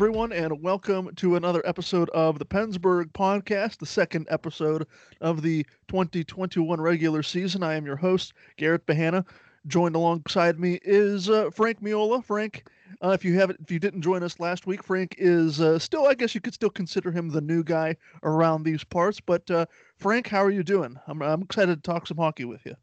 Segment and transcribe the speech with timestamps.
[0.00, 4.86] Everyone, and welcome to another episode of the Pensburgh Podcast, the second episode
[5.20, 7.62] of the 2021 regular season.
[7.62, 9.26] I am your host, Garrett Bahana.
[9.66, 12.24] Joined alongside me is uh, Frank Miola.
[12.24, 12.66] Frank,
[13.04, 16.06] uh, if you haven't, if you didn't join us last week, Frank is uh, still,
[16.06, 19.20] I guess you could still consider him the new guy around these parts.
[19.20, 19.66] But uh,
[19.98, 20.98] Frank, how are you doing?
[21.08, 22.74] I'm, I'm excited to talk some hockey with you.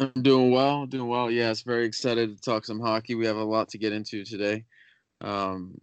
[0.00, 1.30] I'm doing well, doing well.
[1.30, 3.14] Yes, very excited to talk some hockey.
[3.14, 4.64] We have a lot to get into today.
[5.20, 5.80] Um,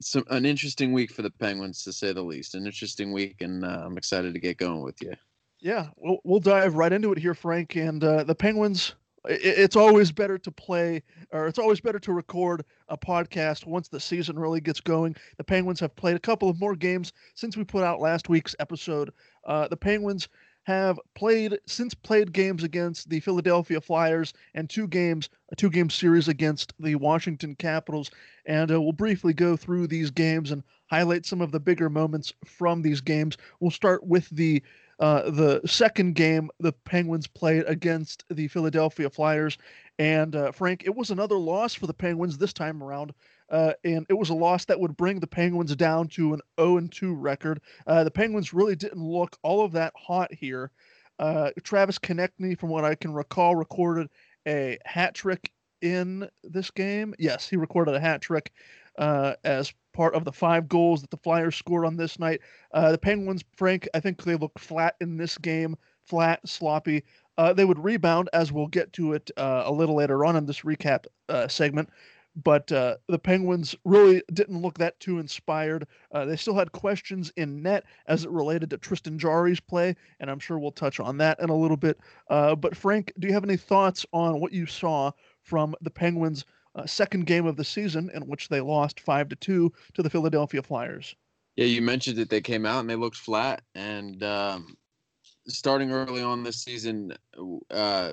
[0.00, 2.54] some an interesting week for the Penguins, to say the least.
[2.54, 5.14] An interesting week, and uh, I'm excited to get going with you.
[5.60, 7.76] Yeah, we'll we'll dive right into it here, Frank.
[7.76, 8.94] And uh, the Penguins.
[9.28, 13.88] It, it's always better to play, or it's always better to record a podcast once
[13.88, 15.16] the season really gets going.
[15.36, 18.54] The Penguins have played a couple of more games since we put out last week's
[18.60, 19.12] episode.
[19.44, 20.28] Uh, the Penguins
[20.66, 25.88] have played since played games against the Philadelphia Flyers and two games, a two game
[25.88, 28.10] series against the Washington Capitals.
[28.46, 32.32] And uh, we'll briefly go through these games and highlight some of the bigger moments
[32.44, 33.36] from these games.
[33.60, 34.60] We'll start with the
[34.98, 39.58] uh, the second game the Penguins played against the Philadelphia Flyers.
[40.00, 43.12] And uh, Frank, it was another loss for the Penguins this time around.
[43.50, 46.88] Uh, and it was a loss that would bring the Penguins down to an 0
[46.90, 47.60] 2 record.
[47.86, 50.70] Uh, the Penguins really didn't look all of that hot here.
[51.18, 54.08] Uh, Travis Konecny, from what I can recall, recorded
[54.46, 57.14] a hat trick in this game.
[57.18, 58.52] Yes, he recorded a hat trick
[58.98, 62.40] uh, as part of the five goals that the Flyers scored on this night.
[62.72, 67.02] Uh, the Penguins, Frank, I think they looked flat in this game, flat, sloppy.
[67.38, 70.62] Uh, they would rebound, as we'll get to it a little later on in this
[70.62, 71.04] recap
[71.48, 71.90] segment
[72.36, 75.86] but uh, the Penguins really didn't look that too inspired.
[76.12, 80.30] Uh, they still had questions in net as it related to Tristan Jarry's play, and
[80.30, 81.98] I'm sure we'll touch on that in a little bit.
[82.28, 85.10] Uh, but Frank, do you have any thoughts on what you saw
[85.42, 86.44] from the Penguins'
[86.74, 90.10] uh, second game of the season, in which they lost five to two to the
[90.10, 91.16] Philadelphia Flyers?
[91.56, 94.76] Yeah, you mentioned that they came out and they looked flat, and um,
[95.48, 97.14] starting early on this season,
[97.70, 98.12] uh,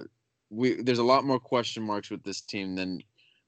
[0.49, 3.01] we there's a lot more question marks with this team than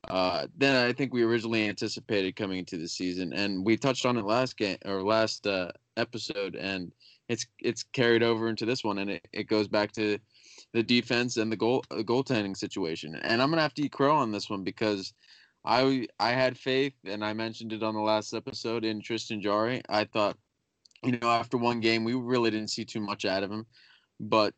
[0.10, 3.34] uh, than I think we originally anticipated coming into the season.
[3.34, 6.92] And we touched on it last game or last uh, episode, and
[7.28, 10.20] it's it's carried over into this one, and it, it goes back to
[10.74, 13.16] the defense and the goal the goaltending situation.
[13.16, 15.14] And I'm gonna have to eat crow on this one because
[15.66, 19.82] I I had faith, and I mentioned it on the last episode in Tristan Jarry.
[19.90, 20.38] I thought,
[21.04, 23.66] you know, after one game, we really didn't see too much out of him,
[24.20, 24.54] but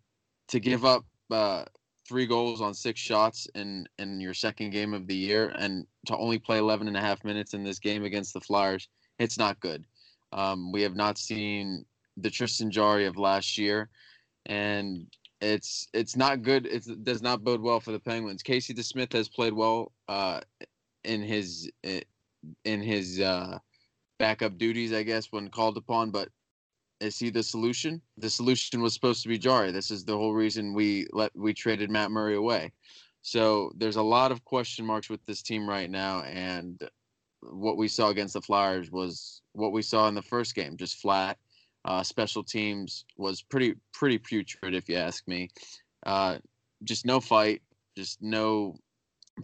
[0.50, 1.66] to give up uh,
[2.07, 6.16] three goals on six shots in in your second game of the year and to
[6.18, 8.88] only play 11 and a half minutes in this game against the Flyers,
[9.19, 9.85] it's not good.
[10.31, 11.85] Um, we have not seen
[12.18, 13.90] the Tristan Jarry of last year,
[14.45, 15.07] and
[15.41, 16.66] it's it's not good.
[16.66, 18.44] It does not bode well for the Penguins.
[18.44, 20.41] Casey DeSmith has played well uh,
[21.03, 23.59] in his in his uh,
[24.19, 26.12] backup duties, I guess, when called upon.
[26.12, 26.29] But
[27.00, 28.02] is he the solution?
[28.18, 29.72] The solution was supposed to be Jarry.
[29.72, 32.72] This is the whole reason we let we traded Matt Murray away.
[33.22, 36.81] So there's a lot of question marks with this team right now, and
[37.41, 40.97] what we saw against the Flyers was what we saw in the first game, just
[41.02, 41.38] flat.
[41.86, 45.50] Uh, special teams was pretty pretty putrid, if you ask me.
[46.06, 46.38] Uh,
[46.84, 47.62] just no fight,
[47.96, 48.75] just no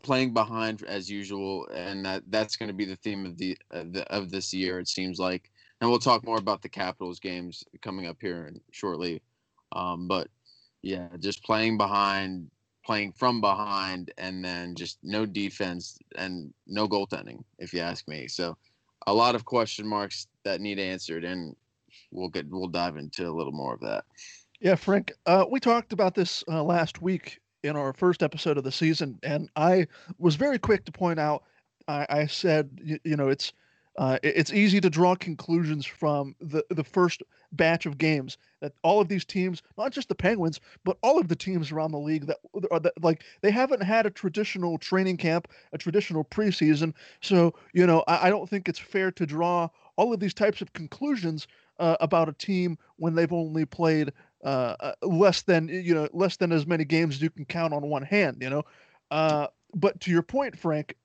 [0.01, 3.93] playing behind as usual, and that that's going to be the theme of the, of
[3.93, 4.79] the of this year.
[4.79, 5.51] It seems like
[5.83, 9.21] and we'll talk more about the Capitals games coming up here shortly.
[9.73, 10.29] Um, but
[10.81, 12.49] yeah, just playing behind,
[12.85, 18.29] playing from behind, and then just no defense and no goaltending, if you ask me.
[18.29, 18.55] So
[19.07, 21.53] a lot of question marks that need answered, and
[22.11, 24.05] we'll get we'll dive into a little more of that.
[24.61, 28.63] Yeah, Frank, uh, we talked about this uh, last week in our first episode of
[28.63, 29.87] the season, and I
[30.17, 31.43] was very quick to point out.
[31.89, 33.51] I, I said, you, you know, it's
[33.97, 38.99] uh, it's easy to draw conclusions from the the first batch of games that all
[38.99, 42.25] of these teams, not just the Penguins, but all of the teams around the league
[42.25, 42.37] that,
[42.81, 46.93] that like they haven't had a traditional training camp, a traditional preseason.
[47.21, 50.61] So you know, I, I don't think it's fair to draw all of these types
[50.61, 51.47] of conclusions
[51.79, 54.11] uh, about a team when they've only played
[54.43, 57.73] uh, uh less than you know less than as many games as you can count
[57.73, 58.37] on one hand.
[58.41, 58.63] You know,
[59.11, 60.95] uh, but to your point, Frank,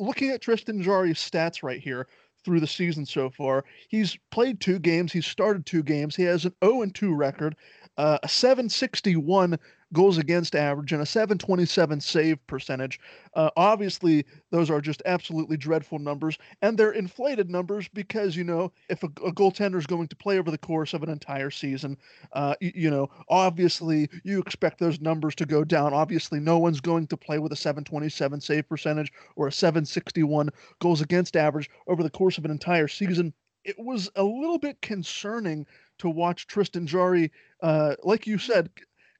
[0.00, 2.08] looking at Tristan Jarry's stats right here
[2.44, 6.46] through the season so far, he's played two games, he's started two games, he has
[6.46, 7.54] an 0 and 2 record.
[7.98, 9.58] uh, a 761
[9.92, 13.00] goals against average and a 727 save percentage.
[13.34, 18.72] Uh, obviously, those are just absolutely dreadful numbers, and they're inflated numbers because you know
[18.88, 21.96] if a, a goaltender is going to play over the course of an entire season,
[22.32, 25.92] uh, you, you, know, obviously you expect those numbers to go down.
[25.92, 30.50] Obviously, no one's going to play with a 727 save percentage or a 761
[30.80, 33.32] goals against average over the course of an entire season.
[33.64, 35.66] It was a little bit concerning
[35.98, 37.30] to watch Tristan Jarry,
[37.62, 38.70] uh, like you said,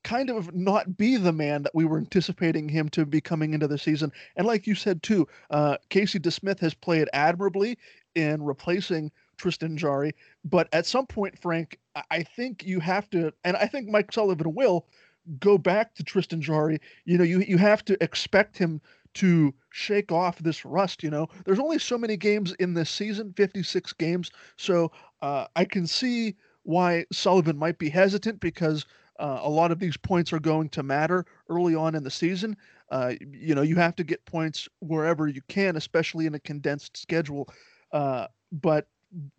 [0.02, 3.68] kind of not be the man that we were anticipating him to be coming into
[3.68, 4.12] the season.
[4.36, 7.78] And like you said too, uh, Casey DeSmith has played admirably
[8.14, 10.14] in replacing Tristan Jarry.
[10.44, 11.78] But at some point, Frank,
[12.10, 14.86] I think you have to, and I think Mike Sullivan will
[15.38, 16.78] go back to Tristan Jarry.
[17.04, 18.80] You know, you you have to expect him
[19.14, 21.02] to shake off this rust.
[21.02, 24.30] You know, there's only so many games in this season, 56 games.
[24.56, 24.92] So
[25.22, 28.86] uh, I can see why Sullivan might be hesitant because
[29.20, 32.56] uh, a lot of these points are going to matter early on in the season.
[32.90, 36.96] Uh, you know, you have to get points wherever you can, especially in a condensed
[36.96, 37.48] schedule.
[37.92, 38.88] Uh, but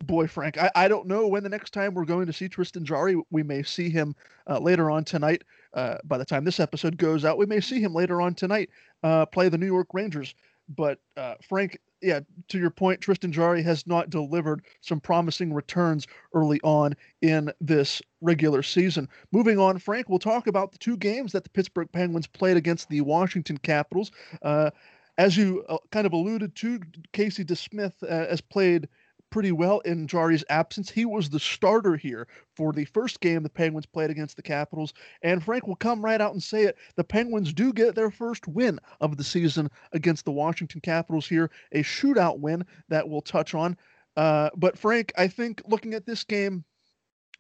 [0.04, 2.86] boy, Frank, I, I don't know when the next time we're going to see Tristan
[2.86, 3.16] Jarry.
[3.30, 4.16] We may see him
[4.50, 5.44] uh, later on tonight.
[5.74, 8.70] Uh, by the time this episode goes out, we may see him later on tonight
[9.04, 10.36] uh, play the New York Rangers.
[10.76, 11.00] But
[11.48, 16.96] Frank, yeah, to your point, Tristan Jarry has not delivered some promising returns early on
[17.22, 19.08] in this regular season.
[19.32, 22.90] Moving on, Frank, we'll talk about the two games that the Pittsburgh Penguins played against
[22.90, 24.12] the Washington Capitals.
[24.42, 24.72] Uh,
[25.18, 26.80] as you uh, kind of alluded to,
[27.14, 28.88] Casey DeSmith uh, has played
[29.32, 30.92] pretty well in Jarry's absence.
[30.92, 34.94] He was the starter here for the first game the Penguins played against the Capitals.
[35.24, 36.78] And Frank will come right out and say it.
[36.96, 41.50] The Penguins do get their first win of the season against the Washington Capitals here,
[41.72, 43.78] a shootout win that we'll touch on.
[44.18, 46.66] Uh, but Frank, I think looking at this game,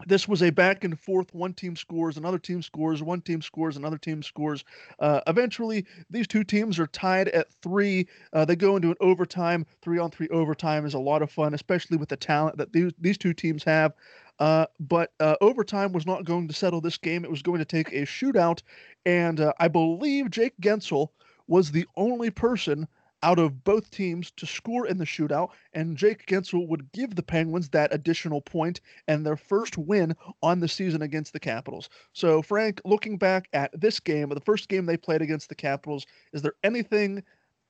[0.08, 1.34] this was a back and forth.
[1.34, 4.64] One team scores, another team scores, one team scores, another team scores.
[5.00, 8.08] Uh, eventually, these two teams are tied at three.
[8.34, 9.66] Uh, they go into an overtime.
[9.82, 12.92] Three on three overtime is a lot of fun, especially with the talent that these,
[13.00, 13.94] these two teams have.
[14.40, 17.24] Uh, but uh, overtime was not going to settle this game.
[17.24, 18.62] It was going to take a shootout.
[19.06, 21.10] And uh, I believe Jake Guentzel
[21.48, 22.88] was the only person
[23.24, 27.24] out of both teams to score in the shootout, and Jake Guentzel would give the
[27.24, 31.90] Penguins that additional point and their first win on the season against the Capitals.
[32.14, 36.06] So, Frank, looking back at this game, the first game they played against the Capitals,
[36.34, 37.24] is there anything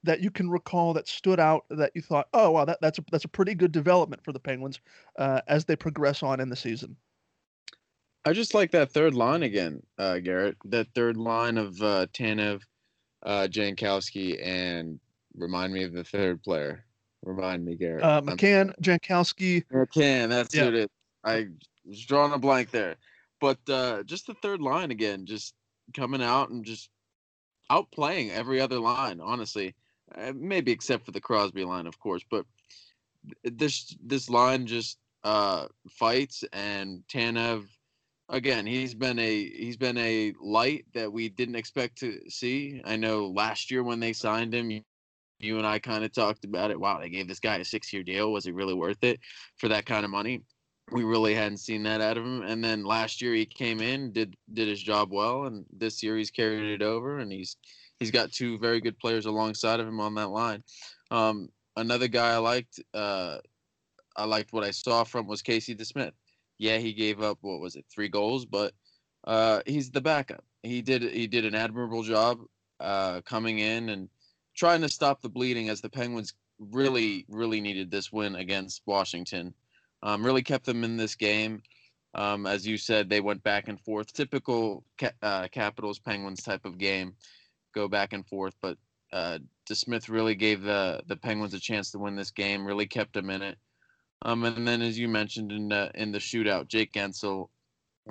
[0.04, 3.04] that you can recall that stood out that you thought, oh wow, that, that's a
[3.12, 4.80] that's a pretty good development for the Penguins
[5.20, 6.96] uh, as they progress on in the season?
[8.26, 10.58] I just like that third line again, uh, Garrett.
[10.66, 12.62] That third line of uh, Tanev,
[13.24, 15.00] uh, Jankowski, and
[15.36, 16.86] Remind me of the third player.
[17.24, 18.04] Remind me, Garrett.
[18.04, 19.64] Uh, McCann, Jankowski.
[19.72, 20.70] McCann, that's yeah.
[20.70, 20.92] it.
[21.24, 21.48] I
[21.86, 22.96] was drawing a blank there.
[23.40, 25.54] But uh, just the third line again, just
[25.96, 26.90] coming out and just
[27.72, 29.76] outplaying every other line, honestly.
[30.16, 32.24] Uh, maybe except for the Crosby line, of course.
[32.30, 32.46] But
[33.44, 37.66] this this line just uh, fights and Tanev
[38.30, 42.96] again he's been a he's been a light that we didn't expect to see i
[42.96, 44.82] know last year when they signed him you
[45.58, 46.80] and I kind of talked about it.
[46.80, 48.32] Wow, they gave this guy a six year deal.
[48.32, 49.20] Was he really worth it
[49.58, 50.42] for that kind of money?
[50.92, 52.42] We really hadn't seen that out of him.
[52.42, 56.18] And then last year he came in, did did his job well, and this year
[56.18, 57.58] he's carried it over, and he's
[58.00, 60.64] he's got two very good players alongside of him on that line.
[61.12, 63.38] Um, another guy I liked, uh,
[64.16, 66.14] I liked what I saw from was Casey DeSmith.
[66.58, 68.74] Yeah, he gave up what was it, three goals, but
[69.26, 70.44] uh, he's the backup.
[70.64, 72.40] He did he did an admirable job
[72.80, 74.10] uh, coming in and
[74.62, 79.56] trying to stop the bleeding as the Penguins really, really needed this win against Washington.
[80.04, 81.64] Um, really kept them in this game.
[82.14, 84.14] Um, as you said, they went back and forth.
[84.14, 87.16] Typical ca- uh, Capitals Penguins type of game,
[87.74, 88.54] go back and forth.
[88.62, 88.78] But
[89.12, 92.64] uh, DeSmith really gave the the Penguins a chance to win this game.
[92.64, 93.58] Really kept them in it.
[94.22, 97.50] Um, and then, as you mentioned in the, in the shootout, Jake Guentzel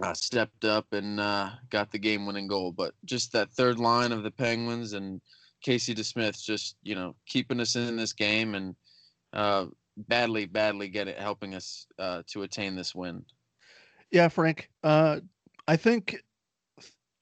[0.02, 2.72] uh, stepped up and uh, got the game winning goal.
[2.72, 5.20] But just that third line of the Penguins and
[5.62, 8.74] Casey DeSmith just you know keeping us in this game and
[9.32, 9.66] uh,
[10.08, 13.24] badly, badly get it helping us uh, to attain this win.
[14.10, 14.70] Yeah, Frank.
[14.82, 15.20] Uh,
[15.68, 16.22] I think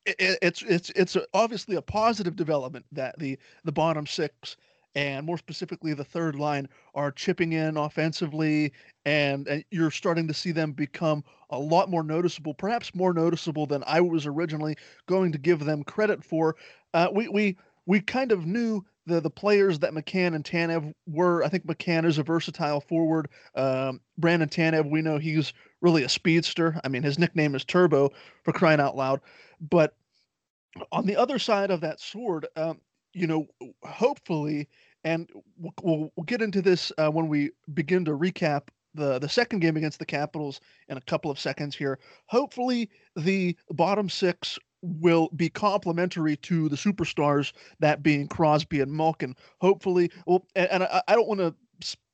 [0.07, 4.57] it, it's it's it's obviously a positive development that the the bottom six
[4.95, 8.73] and more specifically the third line are chipping in offensively
[9.05, 13.67] and, and you're starting to see them become a lot more noticeable perhaps more noticeable
[13.67, 14.75] than i was originally
[15.07, 16.57] going to give them credit for
[16.95, 17.57] uh, we, we
[17.89, 21.43] we kind of knew the the players that McCann and Tanev were.
[21.43, 23.29] I think McCann is a versatile forward.
[23.57, 26.79] Um, Brandon Tanev, we know he's really a speedster.
[26.85, 28.11] I mean, his nickname is Turbo
[28.45, 29.21] for crying out loud.
[29.61, 29.95] But
[30.93, 32.79] on the other side of that sword, um,
[33.15, 33.47] you know,
[33.83, 34.69] hopefully,
[35.03, 39.61] and we'll, we'll, get into this uh, when we begin to recap the the second
[39.61, 41.99] game against the Capitals in a couple of seconds here.
[42.27, 49.35] Hopefully, the bottom six will be complementary to the superstars, that being Crosby and Malkin.
[49.61, 51.55] Hopefully, well, and, and I, I, don't want to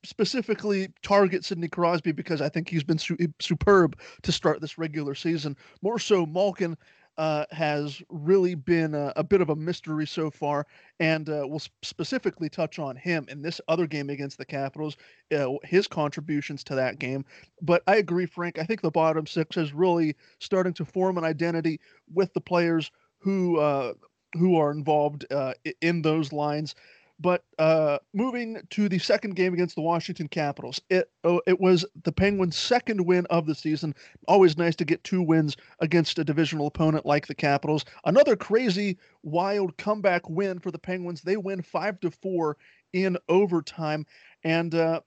[0.05, 5.15] specifically target Sidney Crosby because I think he's been su- superb to start this regular
[5.15, 5.57] season.
[5.83, 6.77] More so, Malkin
[7.17, 10.67] uh, has really been a, a, bit of a mystery so far,
[11.01, 14.97] and uh, we'll specifically touch on him in this other game against the Capitals,
[15.37, 17.25] uh, his contributions to that game.
[17.63, 18.59] But I agree, Frank.
[18.59, 21.81] I think the bottom six is really starting to form an identity
[22.13, 23.95] with the players who uh,
[24.35, 26.75] who are involved uh, in those lines.
[27.21, 31.85] But uh, moving to the second game against the Washington Capitals, it oh, it was
[32.03, 33.95] the Penguins' second win of the season.
[34.27, 37.85] Always nice to get two wins against a divisional opponent like the Capitals.
[38.05, 41.23] Another crazy, wild comeback win for the Penguins.
[41.23, 42.57] They win five to four
[42.93, 44.07] in overtime,
[44.43, 45.01] and uh,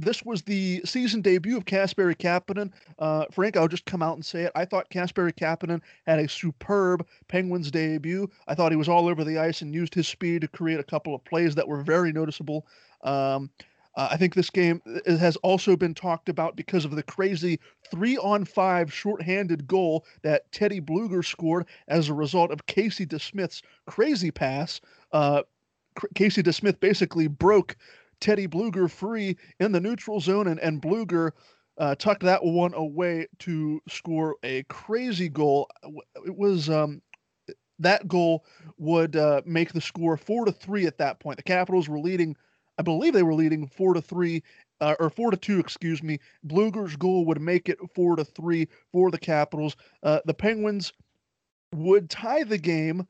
[0.00, 2.72] this was the season debut of Kasperi Kapanen.
[2.98, 4.52] Uh, Frank, I'll just come out and say it.
[4.54, 8.28] I thought Kasperi Kapanen had a superb Penguins debut.
[8.48, 10.84] I thought he was all over the ice and used his speed to create a
[10.84, 12.66] couple of plays that were very noticeable.
[13.02, 13.50] Um,
[13.96, 17.58] uh, I think this game has also been talked about because of the crazy
[17.90, 23.62] three on five shorthanded goal that Teddy Blueger scored as a result of Casey DeSmith's
[23.86, 24.80] crazy pass.
[25.12, 25.42] Uh,
[26.14, 27.76] Casey DeSmith basically broke
[28.20, 31.32] Teddy Blueger free in the neutral zone, and, and Blueger
[31.78, 35.68] uh, tucked that one away to score a crazy goal.
[36.26, 37.00] It was um,
[37.78, 38.44] that goal
[38.78, 41.38] would uh, make the score four to three at that point.
[41.38, 42.36] The Capitals were leading,
[42.78, 44.42] I believe they were leading four to three.
[44.82, 46.18] Uh, or four to two, excuse me.
[46.46, 49.76] Blueger's goal would make it four to three for the Capitals.
[50.02, 50.94] Uh, the Penguins
[51.74, 53.06] would tie the game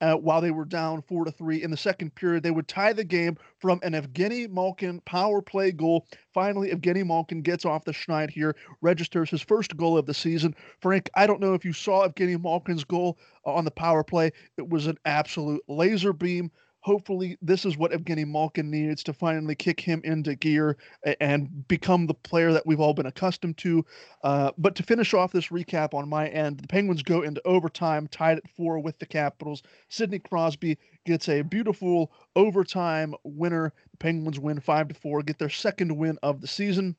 [0.00, 2.42] uh, while they were down four to three in the second period.
[2.42, 6.06] They would tie the game from an Evgeny Malkin power play goal.
[6.32, 10.54] Finally, Evgeny Malkin gets off the schneid here, registers his first goal of the season.
[10.80, 14.30] Frank, I don't know if you saw Evgeny Malkin's goal on the power play.
[14.56, 19.54] It was an absolute laser beam hopefully this is what Evgeny Malkin needs to finally
[19.54, 20.76] kick him into gear
[21.20, 23.84] and become the player that we've all been accustomed to.
[24.22, 28.06] Uh, but to finish off this recap on my end, the Penguins go into overtime,
[28.08, 29.62] tied at four with the Capitals.
[29.88, 33.72] Sidney Crosby gets a beautiful overtime winner.
[33.90, 36.96] The Penguins win five to four, get their second win of the season.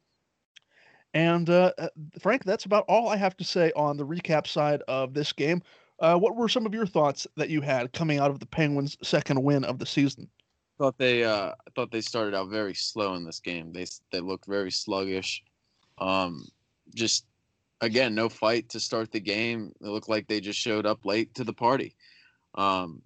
[1.14, 1.88] And uh, uh
[2.20, 5.64] Frank, that's about all I have to say on the recap side of this game.
[6.00, 8.98] Uh, what were some of your thoughts that you had coming out of the Penguins'
[9.04, 10.30] second win of the season?
[10.78, 13.74] Thought they uh, I thought they started out very slow in this game.
[13.74, 15.44] They they looked very sluggish.
[15.98, 16.48] Um,
[16.96, 17.26] just
[17.82, 19.74] again, no fight to start the game.
[19.82, 21.96] It looked like they just showed up late to the party.
[22.56, 23.02] Um,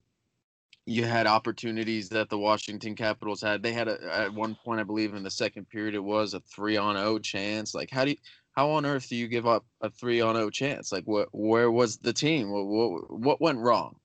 [0.85, 3.63] you had opportunities that the Washington Capitals had.
[3.63, 6.41] They had a, at one point, I believe, in the second period, it was a
[6.41, 7.73] three on zero chance.
[7.73, 8.17] Like, how do you
[8.53, 10.91] how on earth do you give up a three on zero chance?
[10.91, 11.29] Like, what?
[11.31, 12.51] Where was the team?
[12.51, 13.95] What, what, what went wrong?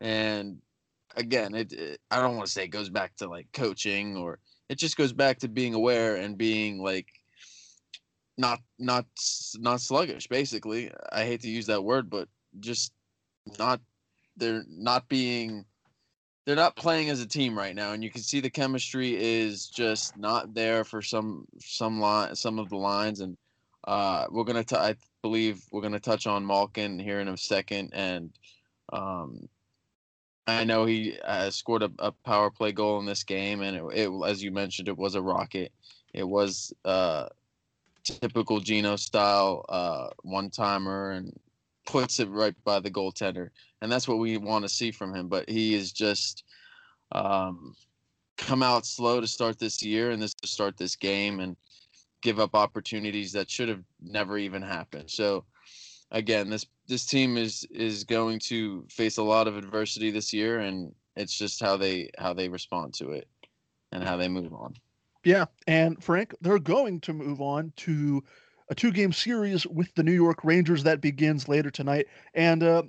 [0.00, 0.58] And
[1.16, 4.38] again, it, it I don't want to say it goes back to like coaching or
[4.68, 7.06] it just goes back to being aware and being like
[8.38, 9.04] not not
[9.58, 10.26] not sluggish.
[10.26, 12.28] Basically, I hate to use that word, but
[12.60, 12.92] just
[13.58, 13.80] not
[14.36, 15.66] they're not being
[16.46, 19.66] they're not playing as a team right now and you can see the chemistry is
[19.66, 23.36] just not there for some some line some of the lines and
[23.84, 27.90] uh, we're gonna, t- I believe, we're gonna touch on Malkin here in a second,
[27.92, 28.30] and
[28.92, 29.48] um,
[30.46, 33.84] I know he uh, scored a, a, power play goal in this game, and it,
[33.94, 35.72] it, as you mentioned, it was a rocket.
[36.12, 37.28] It was uh,
[38.04, 41.32] typical Gino style uh, one timer, and
[41.86, 45.28] puts it right by the goaltender, and that's what we want to see from him.
[45.28, 46.44] But he is just
[47.12, 47.74] um,
[48.36, 51.56] come out slow to start this year, and this to start this game, and
[52.22, 55.10] give up opportunities that should have never even happened.
[55.10, 55.44] So
[56.10, 60.60] again, this this team is is going to face a lot of adversity this year
[60.60, 63.28] and it's just how they how they respond to it
[63.92, 64.74] and how they move on.
[65.24, 68.24] Yeah, and Frank, they're going to move on to
[68.68, 72.82] a two-game series with the New York Rangers that begins later tonight, and uh,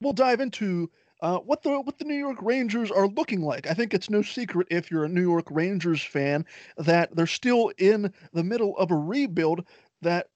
[0.00, 0.90] we'll dive into
[1.22, 3.68] uh, what the what the New York Rangers are looking like.
[3.68, 6.44] I think it's no secret if you're a New York Rangers fan
[6.76, 9.64] that they're still in the middle of a rebuild.
[10.02, 10.26] That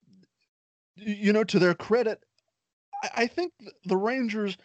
[0.95, 2.23] you know, to their credit,
[3.03, 3.53] I, I think
[3.85, 4.57] the Rangers.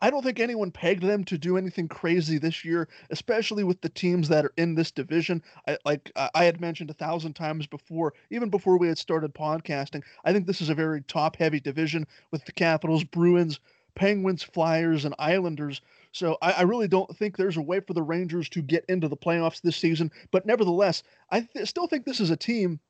[0.00, 3.88] I don't think anyone pegged them to do anything crazy this year, especially with the
[3.88, 5.42] teams that are in this division.
[5.66, 10.04] I, like I had mentioned a thousand times before, even before we had started podcasting,
[10.24, 13.58] I think this is a very top heavy division with the Capitals, Bruins,
[13.94, 15.80] Penguins, Flyers, and Islanders.
[16.12, 19.08] So I, I, really don't think there's a way for the Rangers to get into
[19.08, 20.10] the playoffs this season.
[20.30, 22.80] But nevertheless, I th- still think this is a team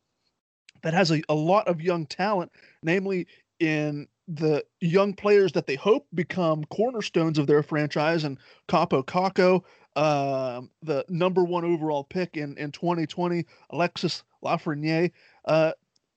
[0.83, 2.51] that has a, a lot of young talent,
[2.83, 3.27] namely
[3.59, 8.39] in the young players that they hope become cornerstones of their franchise and
[8.69, 9.65] Kaapo Kakko,
[9.97, 15.11] uh, the number one overall pick in, in 2020, Alexis Lafreniere.
[15.45, 15.73] Uh,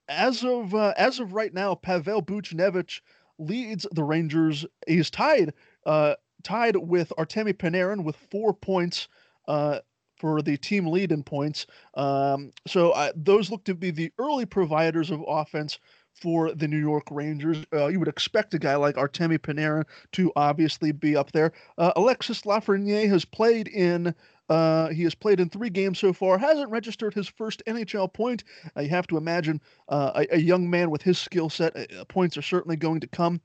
[0.09, 3.01] as of uh, as of right now, Pavel Buchnevich
[3.39, 4.65] leads the Rangers.
[4.87, 5.53] He's tied
[5.85, 9.07] uh, tied with Artemi Panarin with four points
[9.47, 9.79] uh,
[10.17, 11.65] for the team lead in points.
[11.95, 15.79] Um, so uh, those look to be the early providers of offense
[16.13, 17.65] for the New York Rangers.
[17.73, 21.51] Uh, you would expect a guy like Artemi Panarin to obviously be up there.
[21.77, 24.13] Uh, Alexis Lafreniere has played in.
[24.49, 26.37] Uh, he has played in three games so far.
[26.37, 28.43] Hasn't registered his first NHL point.
[28.75, 31.75] Uh, you have to imagine uh, a, a, young man with his skill set.
[31.75, 33.39] Uh, points are certainly going to come.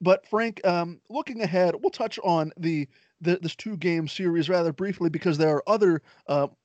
[0.00, 2.88] But Frank, um, looking ahead, we'll touch on the,
[3.20, 6.02] the this two game series rather briefly because there are other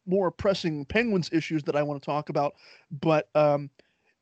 [0.06, 2.56] more pressing Penguins issues that I want to talk about.
[2.91, 3.70] But um,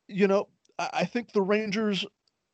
[0.08, 2.06] you know, I think the Rangers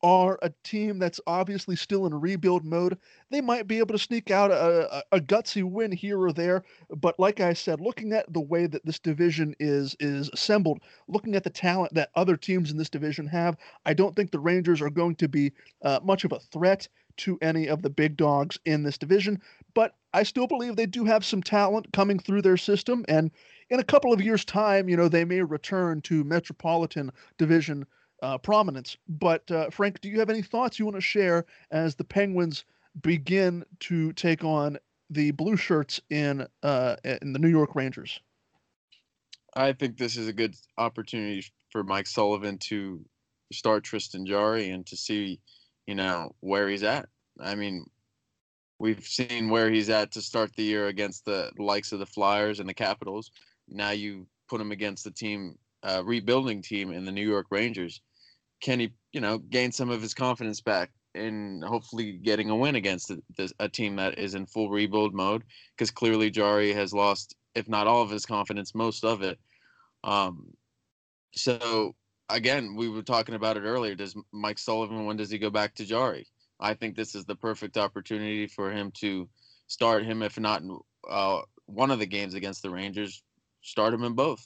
[0.02, 2.98] are a team that's obviously still in rebuild mode.
[3.30, 6.64] They might be able to sneak out a, a, a, gutsy win here or there,
[6.90, 11.36] but like I said, looking at the way that this division is is assembled, looking
[11.36, 13.56] at the talent that other teams in this division have,
[13.86, 17.38] I don't think the Rangers are going to be uh, much of a threat to
[17.40, 19.40] any of the big dogs in this division.
[19.74, 23.30] But I still believe they do have some talent coming through their system, and
[23.70, 27.86] in a couple of years' time, you know, they may return to Metropolitan Division
[28.22, 28.96] uh, prominence.
[29.08, 32.64] But uh, Frank, do you have any thoughts you want to share as the Penguins
[33.02, 34.78] begin to take on
[35.10, 38.20] the blue shirts in uh, in the New York Rangers?
[39.54, 43.04] I think this is a good opportunity for Mike Sullivan to
[43.52, 45.40] start Tristan Jarry and to see,
[45.86, 47.06] you know, where he's at.
[47.38, 47.84] I mean,
[48.78, 52.60] we've seen where he's at to start the year against the likes of the Flyers
[52.60, 53.30] and the Capitals.
[53.68, 58.00] Now you put him against the team, uh, rebuilding team in the New York Rangers
[58.62, 62.76] can he, you know, gain some of his confidence back and hopefully getting a win
[62.76, 63.20] against a,
[63.58, 65.42] a team that is in full rebuild mode?
[65.76, 69.38] Because clearly Jarry has lost, if not all of his confidence, most of it.
[70.04, 70.54] Um,
[71.34, 71.94] so
[72.30, 73.94] again, we were talking about it earlier.
[73.94, 76.26] Does Mike Sullivan when does he go back to Jarry?
[76.60, 79.28] I think this is the perfect opportunity for him to
[79.66, 80.62] start him, if not
[81.08, 83.22] uh, one of the games against the Rangers,
[83.62, 84.44] start him in both.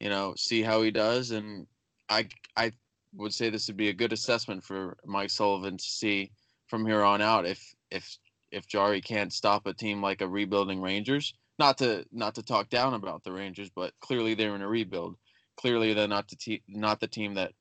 [0.00, 1.66] You know, see how he does, and
[2.08, 2.72] I I
[3.14, 6.30] would say this would be a good assessment for Mike Sullivan to see
[6.66, 8.18] from here on out if if
[8.50, 11.34] if Jarry can't stop a team like a rebuilding Rangers.
[11.58, 15.16] Not to not to talk down about the Rangers, but clearly they're in a rebuild.
[15.56, 17.52] Clearly they're not the te- not the team that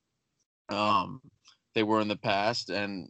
[0.70, 1.22] um,
[1.76, 3.10] they were in the past, and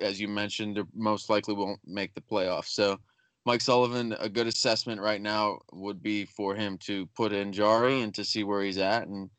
[0.00, 2.68] as you mentioned, they most likely won't make the playoffs.
[2.68, 2.98] So
[3.46, 8.02] Mike Sullivan, a good assessment right now would be for him to put in Jarry
[8.02, 9.30] and to see where he's at and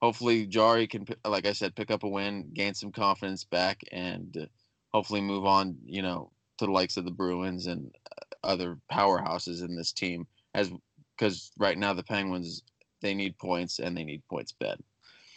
[0.00, 4.48] hopefully Jarry can, like I said, pick up a win, gain some confidence back, and
[4.92, 5.76] hopefully move on.
[5.84, 10.26] You know, to the likes of the Bruins and uh, other powerhouses in this team,
[10.54, 10.70] as
[11.16, 12.62] because right now the Penguins
[13.00, 14.78] they need points and they need points bad.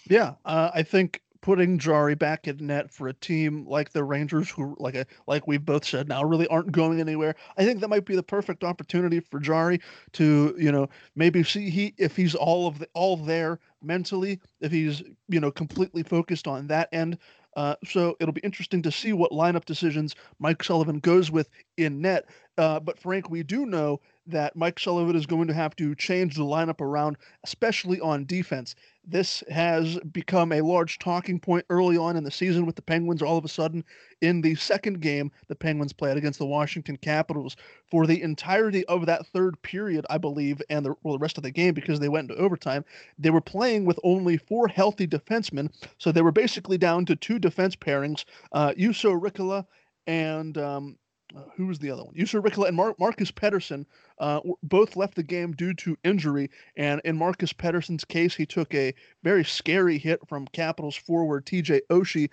[0.10, 4.50] Yeah, uh, I think putting Jarry back in net for a team like the Rangers,
[4.50, 7.36] who like a, like we've both said now, really aren't going anywhere.
[7.58, 9.80] I think that might be the perfect opportunity for Jarry
[10.14, 14.72] to you know maybe see he if he's all of the all there mentally, if
[14.72, 17.18] he's you know completely focused on that end.
[17.58, 22.02] Uh, so it'll be interesting to see what lineup decisions Mike Sullivan goes with in
[22.02, 22.30] net.
[22.58, 24.00] Uh, but Frank, we do know
[24.32, 28.76] that Mike Sullivan is going to have to change the lineup around, especially on defense.
[29.04, 33.22] This has become a large talking point early on in the season with the Penguins.
[33.22, 33.84] All of a sudden,
[34.22, 37.56] in the second game, the Penguins played against the Washington Capitals
[37.90, 41.44] for the entirety of that third period, I believe, and the, well, the rest of
[41.44, 42.86] the game because they went into overtime.
[43.18, 47.40] They were playing with only four healthy defensemen, so they were basically down to two
[47.40, 49.66] defense pairings: uh, Juuso Riikola
[50.08, 50.98] and um,
[51.36, 52.14] uh, who was the other one?
[52.16, 53.86] Juuso Riikola and Mar- Marcus Pettersson
[54.20, 56.50] uh, both left the game due to injury.
[56.76, 61.82] And in Marcus Pettersson's case, he took a very scary hit from Capitals forward TJ
[61.90, 62.30] Oshie.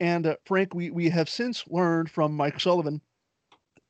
[0.00, 3.00] And uh, Frank, we, we have since learned from Mike Sullivan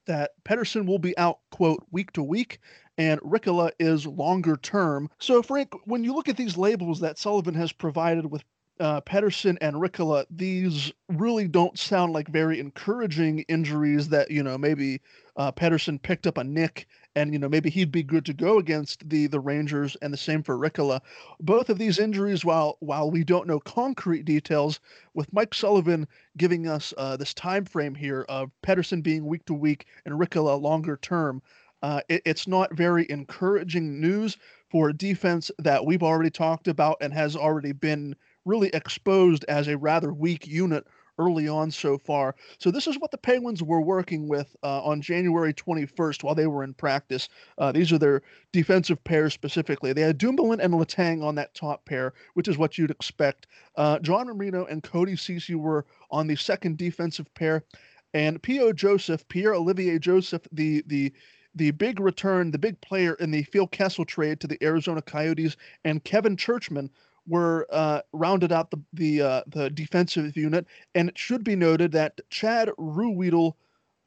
[0.06, 2.60] that Pettersson will be out, quote, week to week,
[2.96, 5.10] and Riikola is longer term.
[5.18, 8.42] So, Frank, when you look at these labels that Sullivan has provided with
[8.80, 14.58] uh, Pettersson and Riikola, these really don't sound like very encouraging injuries that, you know,
[14.58, 15.00] maybe
[15.36, 18.58] uh, Pettersson picked up a nick and, you know, maybe he'd be good to go
[18.58, 21.00] against the the Rangers and the same for Riikola.
[21.40, 24.80] Both of these injuries, while while we don't know concrete details,
[25.14, 29.54] with Mike Sullivan giving us uh, this time frame here of Pettersson being week to
[29.54, 31.42] week and Riikola longer term,
[31.82, 34.36] uh, it, it's not very encouraging news
[34.70, 38.14] for a defense that we've already talked about and has already been
[38.44, 40.86] really exposed as a rather weak unit
[41.18, 42.34] early on so far.
[42.58, 46.46] So this is what the Penguins were working with uh, on January 21st while they
[46.46, 47.28] were in practice.
[47.58, 48.22] Uh, these are their
[48.52, 49.92] defensive pairs specifically.
[49.92, 53.48] They had Dumoulin and Letang on that top pair, which is what you'd expect.
[53.76, 57.64] Uh, John Marino and Cody Ceci were on the second defensive pair,
[58.14, 58.72] and P.O.
[58.72, 61.12] Joseph, Pierre Olivier Joseph, the the
[61.54, 65.56] the big return, the big player in the Phil Kessel trade to the Arizona Coyotes,
[65.84, 66.88] and Kevin Czuczman
[67.28, 70.66] were uh, rounded out the the uh, the defensive unit.
[70.94, 73.54] And it should be noted that Chad Ruhwedel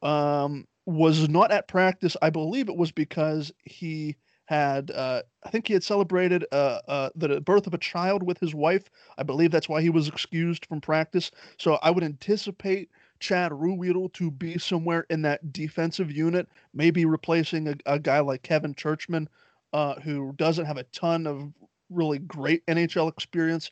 [0.02, 2.16] um, was not at practice.
[2.22, 7.10] I believe it was because he had uh, I think he had celebrated uh, uh,
[7.14, 8.84] the birth of a child with his wife.
[9.18, 11.30] I believe that's why he was excused from practice.
[11.58, 17.68] So I would anticipate Chad Ruhwedel to be somewhere in that defensive unit, maybe replacing
[17.68, 19.28] a, a guy like Kevin Czuczman.
[19.72, 21.52] uh, who doesn't have a ton of
[21.92, 23.70] really great NHL experience.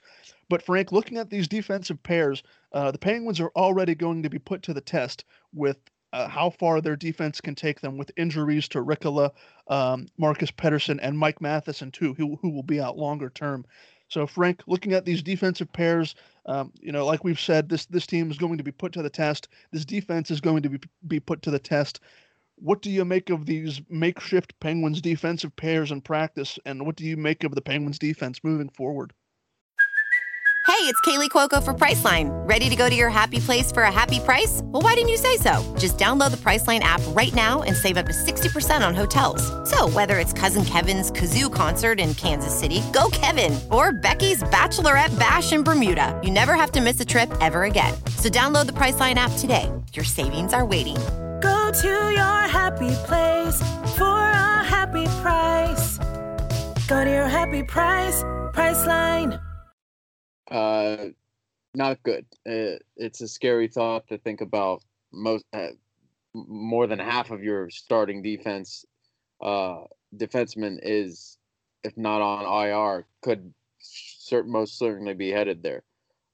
[0.48, 4.38] But Frank, looking at these defensive pairs, uh, the Penguins are already going to be
[4.38, 5.78] put to the test with
[6.12, 9.30] uh, how far their defense can take them with injuries to Riikola,
[9.68, 13.64] um, Marcus Pettersson, and Mike Matheson too, who who will be out longer term.
[14.08, 18.06] So Frank, looking at these defensive pairs, um, you know, like we've said, this this
[18.06, 19.48] team is going to be put to the test.
[19.70, 22.00] This defense is going to be be put to the test
[22.60, 27.04] what do you make of these makeshift Penguins defensive pairs in practice, and what do
[27.04, 29.12] you make of the Penguins defense moving forward?
[30.66, 32.30] Hey, it's Kaley Cuoco for Priceline.
[32.48, 34.60] Ready to go to your happy place for a happy price?
[34.64, 35.74] Well, why didn't you say so?
[35.78, 39.42] Just download the Priceline app right now and save up to 60% on hotels.
[39.68, 45.18] So, whether it's Cousin Kevin's Kazoo concert in Kansas City, go Kevin, or Becky's Bachelorette
[45.18, 47.92] Bash in Bermuda, you never have to miss a trip ever again.
[48.16, 49.70] So, download the Priceline app today.
[49.92, 50.96] Your savings are waiting
[51.40, 53.60] Go to your happy place
[53.96, 55.98] for a happy price.
[56.86, 58.22] Go to your happy price,
[58.52, 59.40] Priceline.
[60.50, 60.96] Uh,
[61.74, 62.26] not good.
[62.44, 64.82] It, it's a scary thought to think about.
[65.12, 65.68] Most uh,
[66.34, 68.84] more than half of your starting defense
[69.40, 69.84] uh,
[70.16, 71.38] defenseman is,
[71.84, 75.82] if not on IR, could cert- most certainly be headed there.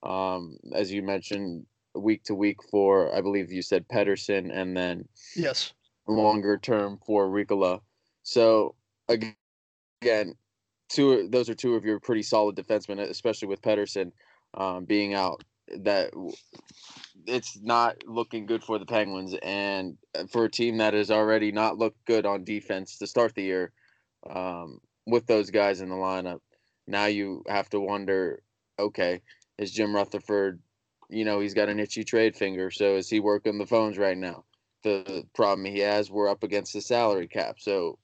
[0.03, 1.65] Um, as you mentioned,
[1.99, 5.73] week to week for I believe you said Pettersson and then yes
[6.07, 7.81] longer term for Riikola.
[8.23, 8.75] So
[9.09, 10.33] again,
[10.89, 14.11] two those are two of your pretty solid defensemen, especially with Pettersson
[14.53, 15.43] um, being out.
[15.79, 16.11] That
[17.25, 21.51] it's not looking good for the Penguins, and uh, for a team that has already
[21.51, 23.73] not looked good on defense to start the year,
[24.29, 26.39] um, with those guys in the lineup,
[26.87, 28.41] now you have to wonder,
[28.79, 29.21] okay,
[29.57, 30.61] is Jim Rutherford
[31.09, 32.71] you know, he's got an itchy trade finger.
[32.71, 34.43] So is he working the phones right now?
[34.83, 37.55] The problem he has, we're up against the salary cap.
[37.59, 37.97] So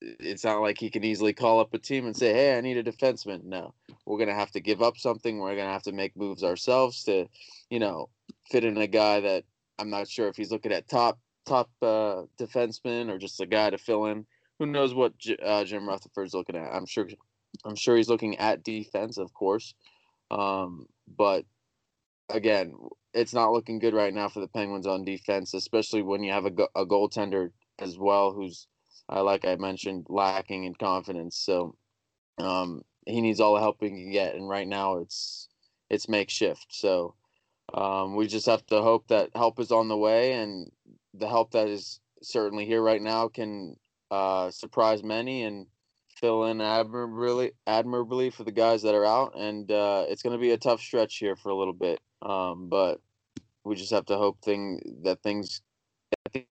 [0.00, 2.76] it's not like he can easily call up a team and say, "Hey, I need
[2.76, 3.74] a defenseman." No,
[4.06, 5.38] we're gonna have to give up something.
[5.38, 7.28] We're gonna have to make moves ourselves to,
[7.68, 8.08] you know,
[8.50, 9.44] fit in a guy that
[9.78, 13.70] I'm not sure if he's looking at top top uh, defenseman or just a guy
[13.70, 14.26] to fill in.
[14.58, 16.72] Who knows what J- uh, Jim Rutherford's looking at?
[16.72, 17.08] I'm sure.
[17.64, 19.74] I'm sure he's looking at defense, of course.
[20.30, 21.44] Um, but
[22.32, 22.74] again,
[23.12, 26.46] it's not looking good right now for the Penguins on defense, especially when you have
[26.46, 28.66] a, a goaltender as well who's,
[29.12, 31.36] uh, like I mentioned, lacking in confidence.
[31.38, 31.76] So
[32.38, 35.48] um, he needs all the help he can get, and right now it's
[35.88, 36.66] it's makeshift.
[36.70, 37.14] So
[37.74, 40.70] um, we just have to hope that help is on the way, and
[41.14, 43.76] the help that is certainly here right now can
[44.10, 45.66] uh, surprise many and
[46.20, 49.34] fill in admirably admirably for the guys that are out.
[49.36, 52.00] And uh, it's going to be a tough stretch here for a little bit.
[52.22, 53.00] Um, but
[53.64, 55.62] we just have to hope thing that things,
[56.26, 56.46] like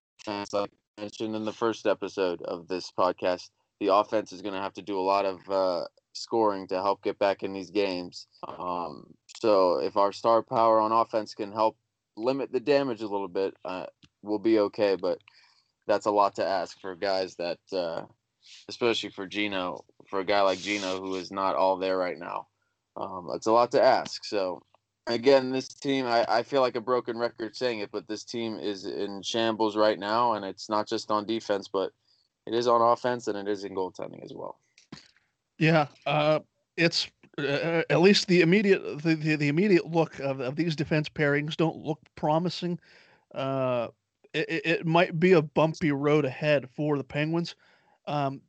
[0.54, 0.68] I
[1.00, 4.82] mentioned in the first episode of this podcast, the offense is going to have to
[4.82, 8.28] do a lot of uh, scoring to help get back in these games.
[8.48, 11.78] Um, so if our star power on offense can help
[12.18, 13.86] limit the damage a little bit, uh,
[14.22, 14.96] we'll be okay.
[14.96, 15.20] But
[15.88, 18.04] that's a lot to ask for guys that, uh,
[18.68, 22.48] especially for Gino, for a guy like Gino who is not all there right now.
[22.98, 24.26] Um, that's a lot to ask.
[24.26, 24.62] So
[25.08, 28.60] again, this team, I, I feel like a broken record saying it, but this team
[28.60, 31.92] is in shambles right now, and it's not just on defense, but
[32.46, 34.60] it is on offense and it is in goaltending as well.
[35.58, 36.40] Yeah, uh,
[36.78, 41.10] it's uh, at least the immediate the, the, the, immediate look of, of these defense
[41.10, 42.80] pairings don't look promising.
[43.34, 43.90] Uh,
[44.34, 47.56] it, it might be a bumpy road ahead for the Penguins.
[48.10, 48.42] Um,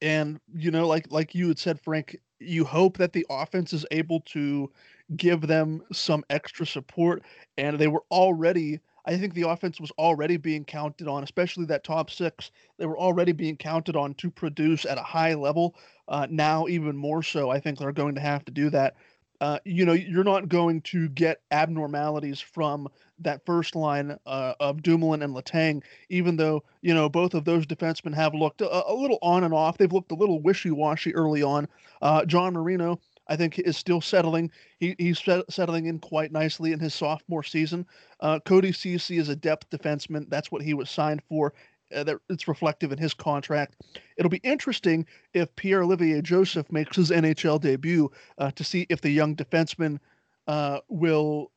[0.00, 3.86] and you know, like like you had said, Frank, you hope that the offense is
[3.90, 4.70] able to
[5.16, 7.22] give them some extra support.
[7.58, 11.84] And they were already, I think the offense was already being counted on, especially that
[11.84, 12.50] top six.
[12.78, 15.76] They were already being counted on to produce at a high level.
[16.08, 18.96] Uh, now, even more so, I think they're going to have to do that.
[19.42, 22.86] Uh, you know, you're not going to get abnormalities from
[23.18, 27.66] that first line uh, of Dumoulin and Letang, even though, you know, both of those
[27.66, 29.78] defensemen have looked a, a little on and off.
[29.78, 31.66] They've looked a little wishy washy early on.
[32.00, 34.48] Uh, John Marino, I think, is still settling.
[34.78, 37.84] He, he's settling in quite nicely in his sophomore season.
[38.20, 40.30] Uh, Cody Ceci is a depth defenseman.
[40.30, 41.52] That's what he was signed for
[41.94, 43.76] uh, that it's reflective in his contract.
[44.16, 49.00] It'll be interesting if Pierre Olivier Joseph makes his NHL debut uh, to see if
[49.00, 49.98] the young defenseman
[50.46, 51.50] uh, will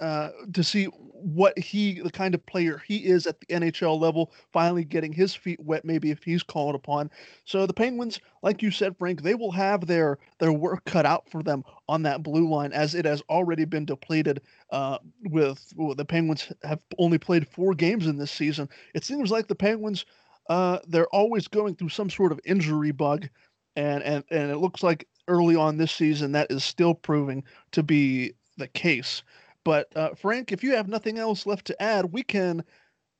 [0.00, 0.88] uh, to see
[1.22, 5.34] what he, the kind of player he is at the NHL level, finally getting his
[5.34, 7.10] feet wet, maybe if he's called upon.
[7.44, 11.28] So the Penguins, like you said, Frank, they will have their their work cut out
[11.30, 14.40] for them on that blue line, as it has already been depleted.
[14.70, 18.68] Uh, with well, the Penguins have only played four games in this season.
[18.94, 20.06] It seems like the Penguins,
[20.48, 23.28] uh, they're always going through some sort of injury bug,
[23.76, 27.82] and and and it looks like early on this season that is still proving to
[27.82, 29.22] be the case.
[29.64, 32.64] But uh, Frank, if you have nothing else left to add, we can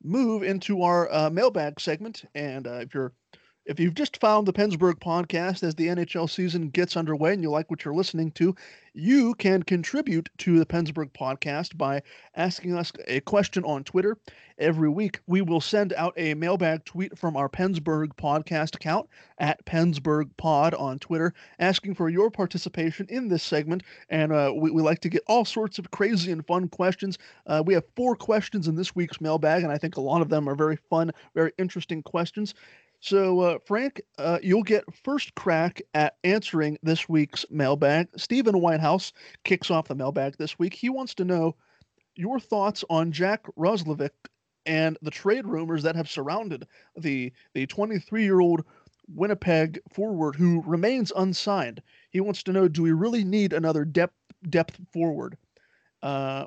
[0.03, 2.25] move into our uh, mailbag segment.
[2.33, 3.13] And uh, if you're
[3.65, 7.51] if you've just found the Pensburgh podcast as the NHL season gets underway and you
[7.51, 8.55] like what you're listening to,
[8.93, 12.01] you can contribute to the Pensburgh podcast by
[12.35, 14.17] asking us a question on Twitter.
[14.57, 19.63] Every week, we will send out a mailbag tweet from our Pensburgh podcast account at
[19.65, 23.83] Pensburgh Pod on Twitter, asking for your participation in this segment.
[24.09, 27.17] And uh, we, we, like to get all sorts of crazy and fun questions.
[27.45, 30.29] Uh, we have four questions in this week's mailbag, and I think a lot of
[30.29, 32.53] them are very fun, very interesting questions.
[33.01, 38.07] So, uh, Frank, uh, you'll get first crack at answering this week's mailbag.
[38.15, 39.11] Stephen Whitehouse
[39.43, 40.75] kicks off the mailbag this week.
[40.75, 41.55] He wants to know
[42.15, 44.11] your thoughts on Jack Roslovic
[44.67, 48.63] and the trade rumors that have surrounded the the 23 year old
[49.07, 51.81] Winnipeg forward who remains unsigned.
[52.11, 54.15] He wants to know: Do we really need another depth
[54.47, 55.37] depth forward?
[56.03, 56.45] Uh,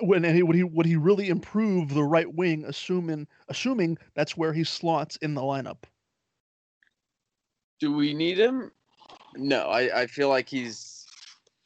[0.00, 4.52] when he would he would he really improve the right wing, assuming assuming that's where
[4.52, 5.84] he slots in the lineup?
[7.80, 8.72] Do we need him?
[9.36, 11.06] No, I, I feel like he's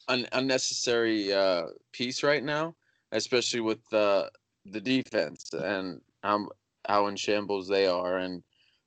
[0.07, 2.75] an unnecessary uh, piece right now,
[3.11, 4.29] especially with the
[4.65, 6.49] the defense and how
[6.87, 8.43] how in shambles they are, and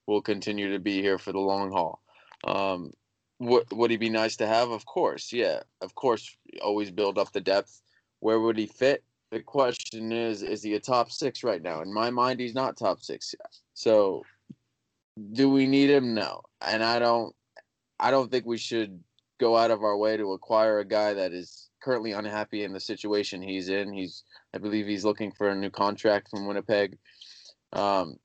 [0.07, 2.01] will continue to be here for the long haul.
[2.45, 2.93] Um,
[3.41, 4.71] would would he be nice to have?
[4.71, 6.37] Of course, yeah, of course.
[6.63, 7.83] Always build up the depth.
[8.21, 9.03] Where would he fit?
[9.37, 11.83] The question is is he a top six right now?
[11.83, 13.35] In my mind he's not top six.
[13.39, 14.23] Yet so
[15.33, 16.15] do we need him?
[16.15, 16.41] No.
[16.67, 17.35] And i don't
[18.01, 18.99] i don't think we should
[19.39, 22.81] go out of our way to acquire a guy that is currently unhappy in the
[22.81, 23.93] situation he's in.
[23.93, 26.97] He's i believe he's looking for a new contract from winnipeg.
[27.75, 28.17] Um,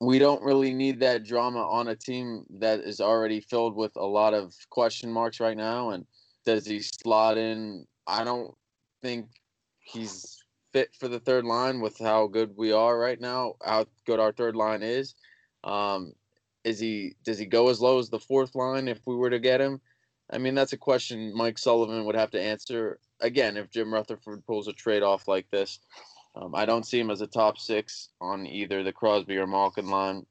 [0.00, 4.04] we don't really need that drama on a team that is already filled with a
[4.04, 5.90] lot of question marks right now.
[5.90, 6.04] And
[6.44, 7.86] does he slot in?
[8.06, 8.54] I don't
[9.02, 9.26] think
[9.80, 10.38] he's
[10.72, 14.32] fit for the third line with how good we are right now, how good our
[14.32, 15.14] third line is.
[15.64, 16.12] Um,
[16.64, 19.38] is he does he go as low as the fourth line if we were to
[19.38, 19.80] get him?
[20.30, 24.44] I mean, that's a question Mike Sullivan would have to answer again if Jim Rutherford
[24.46, 25.80] pulls a trade off like this.
[26.34, 29.88] Um, I don't see him as a top six on either the Crosby or Malkin
[29.88, 30.26] line.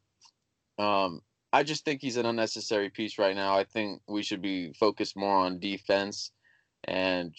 [0.77, 1.21] Um,
[1.51, 3.57] I just think he's an unnecessary piece right now.
[3.57, 6.31] I think we should be focused more on defense
[6.83, 7.33] and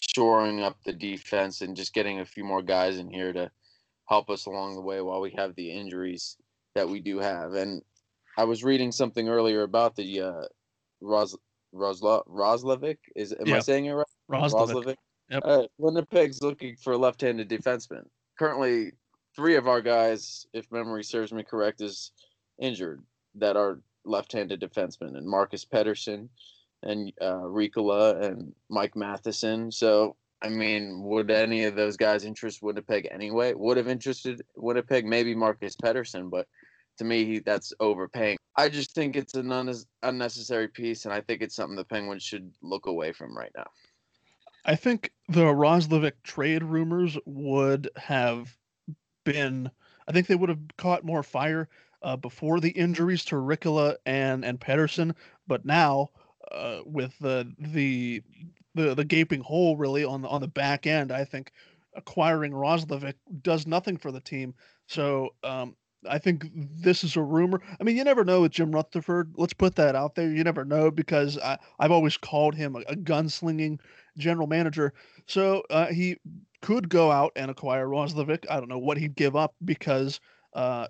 [0.00, 3.50] shoring up the defense and just getting a few more guys in here to
[4.08, 6.36] help us along the way while we have the injuries
[6.74, 7.54] that we do have.
[7.54, 7.82] And
[8.36, 10.44] I was reading something earlier about the uh,
[11.00, 11.36] Ros
[11.74, 12.98] Roslo Roslovic.
[13.14, 13.56] Is am yep.
[13.56, 14.06] I saying it right?
[14.30, 14.72] Roslovic.
[14.72, 14.96] Roslovic.
[15.30, 15.42] Yep.
[15.44, 18.02] Uh, Winnipeg's looking for a left-handed defenseman.
[18.36, 18.92] Currently,
[19.36, 22.10] three of our guys, if memory serves me correct, is
[22.58, 23.02] injured
[23.36, 26.28] that are left-handed defensemen, and Marcus Pettersson
[26.82, 29.70] and uh, Riikola and Mike Matheson.
[29.70, 33.52] So, I mean, would any of those guys interest Winnipeg anyway?
[33.54, 36.46] Would have interested Winnipeg, maybe Marcus Pettersson, but
[36.98, 38.36] to me, that's overpaying.
[38.56, 42.22] I just think it's an un- unnecessary piece, and I think it's something the Penguins
[42.22, 43.66] should look away from right now.
[44.64, 48.56] I think the Roslovic trade rumors would have
[49.24, 49.70] been.
[50.06, 51.68] I think they would have caught more fire
[52.02, 55.14] uh, before the injuries to Riikola and and Pettersson,
[55.46, 56.10] but now
[56.52, 58.22] uh, with the the
[58.74, 61.12] the the gaping hole really on the on the back end.
[61.12, 61.52] I think
[61.94, 64.54] acquiring Roslovic does nothing for the team.
[64.86, 65.76] So um,
[66.08, 67.60] I think this is a rumor.
[67.80, 69.32] I mean, you never know with Jim Rutherford.
[69.36, 70.30] Let's put that out there.
[70.30, 73.80] You never know because I, I've always called him a, a gunslinging
[74.16, 74.94] general manager.
[75.26, 76.16] So uh, he
[76.62, 78.44] could go out and acquire Roslovic.
[78.48, 80.20] I don't know what he'd give up because,
[80.54, 80.88] uh,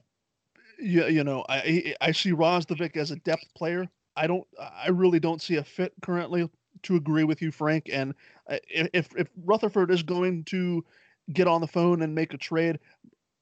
[0.78, 3.88] you, you know, I I see Roslovic as a depth player.
[4.16, 4.46] I don't.
[4.58, 6.48] I really don't see a fit currently.
[6.84, 8.14] To agree with you, Frank, and
[8.48, 10.82] uh, if if Rutherford is going to
[11.30, 12.78] get on the phone and make a trade,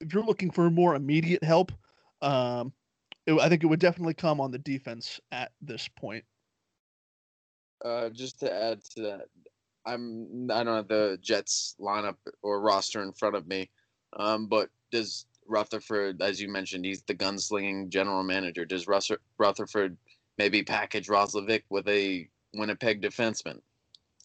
[0.00, 1.70] if you're looking for more immediate help,
[2.20, 2.72] um,
[3.26, 6.24] it, I think it would definitely come on the defense at this point.
[7.85, 9.26] Uh, just to add to that,
[9.87, 13.70] I'm I don't have the Jets lineup or roster in front of me,
[14.16, 18.64] um, but does Rutherford, as you mentioned, he's the gunslinging general manager.
[18.64, 19.96] Does Rutherford
[20.38, 23.61] maybe package Roslovic with a Winnipeg defenseman?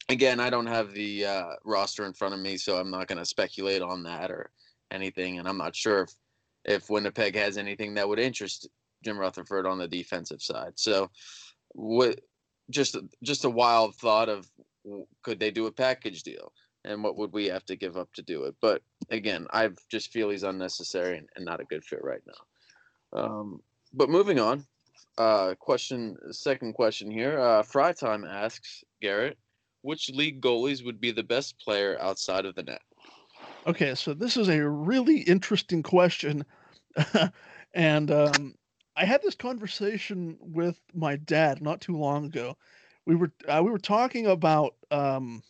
[0.09, 3.19] Again, I don't have the uh, roster in front of me, so I'm not going
[3.19, 4.51] to speculate on that or
[4.91, 6.13] anything, and I'm not sure if
[6.65, 8.69] if Winnipeg has anything that would interest
[9.03, 10.73] Jim Rutherford on the defensive side.
[10.75, 11.09] So,
[11.69, 12.21] what
[12.69, 14.49] just just a wild thought of
[15.21, 16.51] could they do a package deal
[16.85, 20.11] and what would we have to give up to do it but again i just
[20.11, 23.61] feel he's unnecessary and, and not a good fit right now um,
[23.93, 24.65] but moving on
[25.17, 29.37] uh, question second question here uh, fry time asks garrett
[29.81, 32.81] which league goalies would be the best player outside of the net
[33.67, 36.43] okay so this is a really interesting question
[37.73, 38.55] and um,
[38.95, 42.55] i had this conversation with my dad not too long ago
[43.05, 45.43] we were uh, we were talking about um,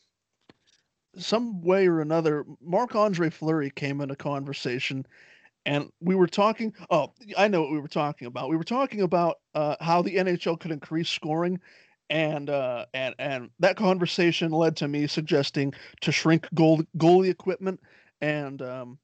[1.17, 2.45] some way or another.
[2.61, 5.05] Marc Andre Fleury came in a conversation,
[5.65, 6.73] and we were talking.
[6.89, 8.49] Oh, I know what we were talking about.
[8.49, 11.59] We were talking about uh, how the NHL could increase scoring,
[12.09, 17.79] and uh, and and that conversation led to me suggesting to shrink goal goalie equipment
[18.21, 18.97] and um,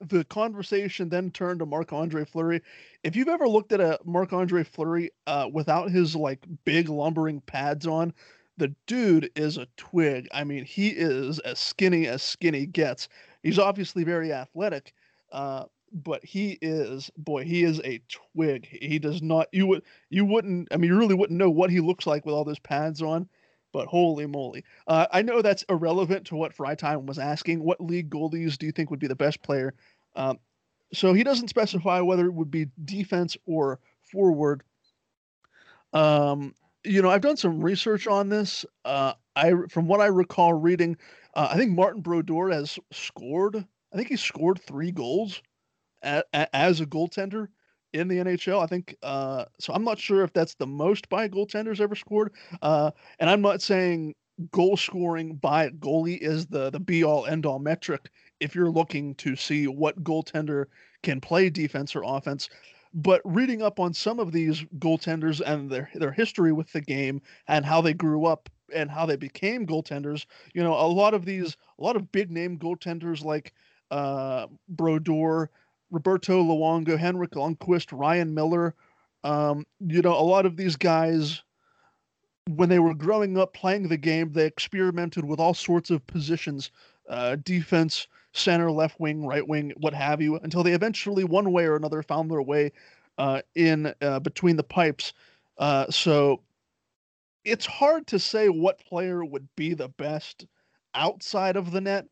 [0.00, 2.62] the conversation then turned to Marc Andre Fleury.
[3.04, 7.40] If you've ever looked at a Marc Andre Fleury uh, without his like big lumbering
[7.42, 8.12] pads on,
[8.56, 10.28] the dude is a twig.
[10.32, 13.08] I mean, he is as skinny as skinny gets.
[13.42, 14.92] He's obviously very athletic,
[15.30, 18.66] uh, but he is boy, he is a twig.
[18.66, 19.48] He does not.
[19.52, 20.68] You would you wouldn't.
[20.72, 23.28] I mean, you really wouldn't know what he looks like with all those pads on
[23.72, 24.64] but holy moly.
[24.86, 27.62] Uh, I know that's irrelevant to what Time was asking.
[27.62, 29.74] What league goalies do you think would be the best player?
[30.16, 30.38] Um,
[30.92, 33.78] so he doesn't specify whether it would be defense or
[34.10, 34.62] forward.
[35.92, 38.64] Um, you know, I've done some research on this.
[38.84, 40.96] Uh, I, from what I recall reading,
[41.34, 43.56] uh, I think Martin Brodeur has scored.
[43.92, 45.42] I think he scored three goals
[46.02, 47.48] as a goaltender
[47.92, 48.62] in the NHL.
[48.62, 49.72] I think uh, so.
[49.72, 52.32] I'm not sure if that's the most by goaltenders ever scored.
[52.62, 54.14] Uh, and I'm not saying
[54.52, 59.14] goal scoring by goalie is the the be all end all metric if you're looking
[59.16, 60.66] to see what goaltender
[61.02, 62.48] can play defense or offense.
[62.94, 67.20] But reading up on some of these goaltenders and their their history with the game
[67.46, 71.24] and how they grew up and how they became goaltenders, you know, a lot of
[71.24, 73.54] these, a lot of big name goaltenders like
[73.90, 75.50] uh, Brodeur,
[75.90, 78.74] Roberto Luongo, Henrik Lundqvist, Ryan Miller.
[79.24, 81.42] Um, you know, a lot of these guys,
[82.48, 86.70] when they were growing up playing the game, they experimented with all sorts of positions
[87.08, 91.64] uh, defense, center, left wing, right wing, what have you, until they eventually, one way
[91.64, 92.70] or another, found their way
[93.16, 95.12] uh, in uh, between the pipes.
[95.56, 96.42] Uh, so
[97.44, 100.46] it's hard to say what player would be the best
[100.94, 102.06] outside of the net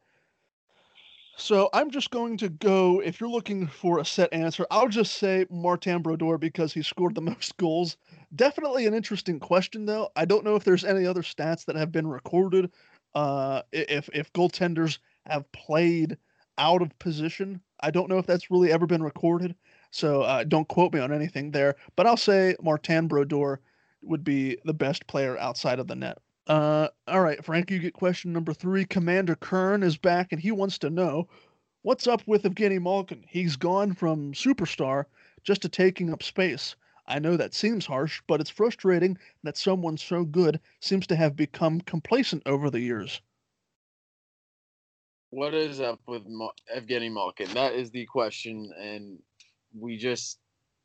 [1.37, 3.01] so I'm just going to go.
[3.01, 7.15] If you're looking for a set answer, I'll just say Martin Brodeur because he scored
[7.15, 7.97] the most goals.
[8.35, 10.11] Definitely an interesting question, though.
[10.17, 12.71] I don't know if there's any other stats that have been recorded.
[13.15, 16.17] Uh, if if goaltenders have played
[16.59, 19.55] out of position, I don't know if that's really ever been recorded.
[19.91, 21.77] So uh, don't quote me on anything there.
[21.97, 23.61] But I'll say Martin Brodeur
[24.03, 26.19] would be the best player outside of the net.
[26.47, 28.85] Uh, all right, Frank, you get question number three.
[28.85, 31.29] Commander Kern is back, and he wants to know
[31.83, 33.25] what's up with Evgeny Malkin.
[33.29, 35.05] He's gone from superstar
[35.43, 36.77] just to taking up space.
[37.09, 41.37] I know that seems harsh, but it's frustrating that someone so good seems to have
[41.37, 43.21] become complacent over the years.
[45.31, 46.25] What is up with
[46.75, 47.53] Evgeny Malkin?
[47.55, 49.19] That is the question, and
[49.77, 50.39] we just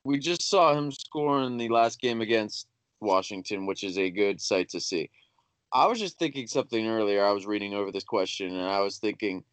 [0.03, 2.67] we just saw him score in the last game against
[2.99, 5.09] Washington, which is a good sight to see.
[5.73, 7.23] I was just thinking something earlier.
[7.23, 9.43] I was reading over this question and I was thinking,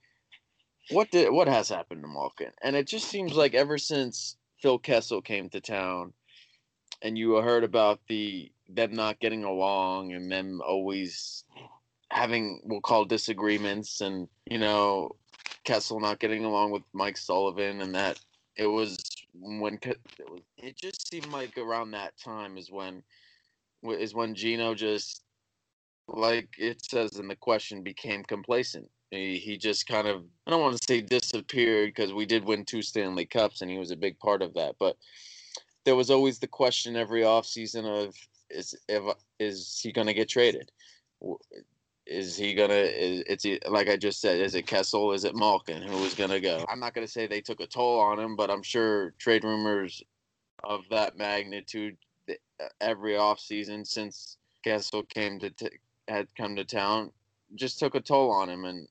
[0.91, 2.53] what did what has happened to Malkin?
[2.63, 6.13] And it just seems like ever since Phil Kessel came to town,
[7.03, 11.45] and you heard about the them not getting along and them always
[12.11, 15.15] having we'll call disagreements and you know
[15.65, 18.19] Kessel not getting along with Mike Sullivan and that
[18.57, 18.99] it was
[19.35, 23.03] when it was it just seemed like around that time is when
[23.85, 25.23] is when Gino just
[26.09, 28.91] like it says in the question became complacent.
[29.11, 32.65] He, he just kind of I don't want to say disappeared because we did win
[32.65, 34.97] two Stanley Cups and he was a big part of that, but
[35.85, 38.15] there was always the question every offseason of
[38.51, 39.03] is if,
[39.39, 40.71] is he going to get traded?
[42.07, 42.75] Is he gonna?
[42.75, 44.41] It's like I just said?
[44.41, 45.13] Is it Kessel?
[45.13, 45.83] Is it Malkin?
[45.83, 46.65] Who is gonna go?
[46.67, 50.03] I'm not gonna say they took a toll on him, but I'm sure trade rumors
[50.65, 51.99] of that magnitude
[52.29, 52.35] eh,
[52.81, 55.69] every offseason since Kessel came to t-
[56.09, 57.13] had come to town
[57.55, 58.89] just took a toll on him, and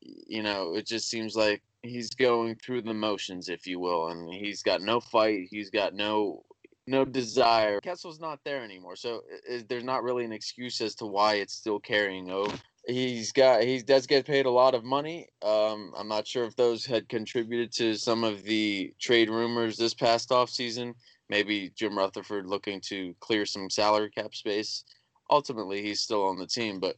[0.00, 4.32] you know it just seems like he's going through the motions, if you will, and
[4.32, 5.48] he's got no fight.
[5.50, 6.44] He's got no
[6.86, 7.80] no desire.
[7.80, 9.22] Kessel's not there anymore, so
[9.68, 12.56] there's not really an excuse as to why it's still carrying over.
[12.86, 15.28] He's got he does get paid a lot of money.
[15.42, 19.94] Um, I'm not sure if those had contributed to some of the trade rumors this
[19.94, 20.94] past off season.
[21.28, 24.84] Maybe Jim Rutherford looking to clear some salary cap space.
[25.30, 26.96] Ultimately, he's still on the team, but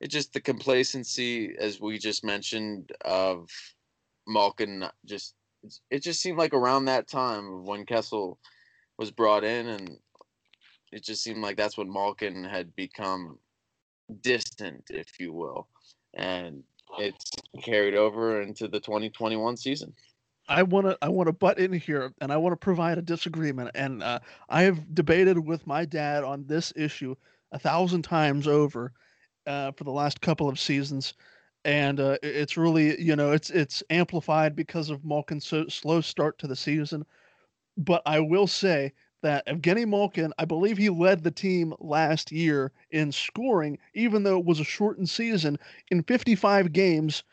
[0.00, 3.48] it's just the complacency, as we just mentioned, of
[4.26, 4.84] Malkin.
[5.04, 5.34] Just
[5.90, 8.38] it just seemed like around that time when Kessel
[8.98, 9.98] was brought in, and
[10.92, 13.38] it just seemed like that's when Malkin had become
[14.22, 15.68] distant, if you will,
[16.14, 16.62] and
[16.98, 17.30] it's
[17.62, 19.92] carried over into the 2021 season.
[20.48, 23.02] I want to I want to butt in here and I want to provide a
[23.02, 27.16] disagreement and uh, I have debated with my dad on this issue
[27.56, 28.92] a thousand times over
[29.46, 31.14] uh, for the last couple of seasons
[31.64, 36.38] and uh, it's really you know it's it's amplified because of Malkin's so, slow start
[36.38, 37.04] to the season
[37.76, 38.92] but I will say
[39.22, 44.38] that Evgeny Malkin, I believe he led the team last year in scoring, even though
[44.38, 45.58] it was a shortened season.
[45.90, 47.24] In 55 games,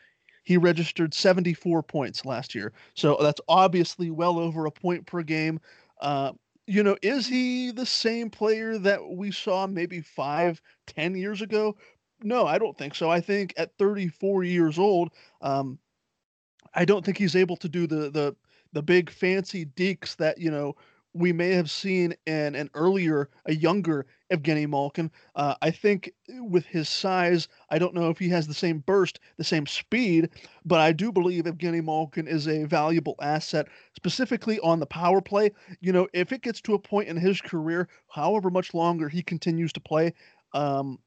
[0.44, 2.74] he registered 74 points last year.
[2.96, 5.60] So that's obviously well over a point per game.
[6.02, 6.34] Uh,
[6.68, 11.76] you know, is he the same player that we saw maybe five, ten years ago?
[12.22, 13.10] No, I don't think so.
[13.10, 15.12] I think at 34 years old,
[15.42, 15.80] um,
[16.74, 18.36] I don't think he's able to do the the
[18.74, 20.76] the big fancy dekes that you know
[21.14, 25.12] we may have seen in an earlier, a younger Evgeny Malkin.
[25.36, 29.20] Uh, I think with his size, I don't know if he has the same burst,
[29.38, 30.30] the same speed,
[30.66, 35.52] but I do believe Evgeny Malkin is a valuable asset, specifically on the power play.
[35.82, 39.22] You know, if it gets to a point in his career, however much longer he
[39.22, 40.14] continues to play,
[40.54, 41.00] um,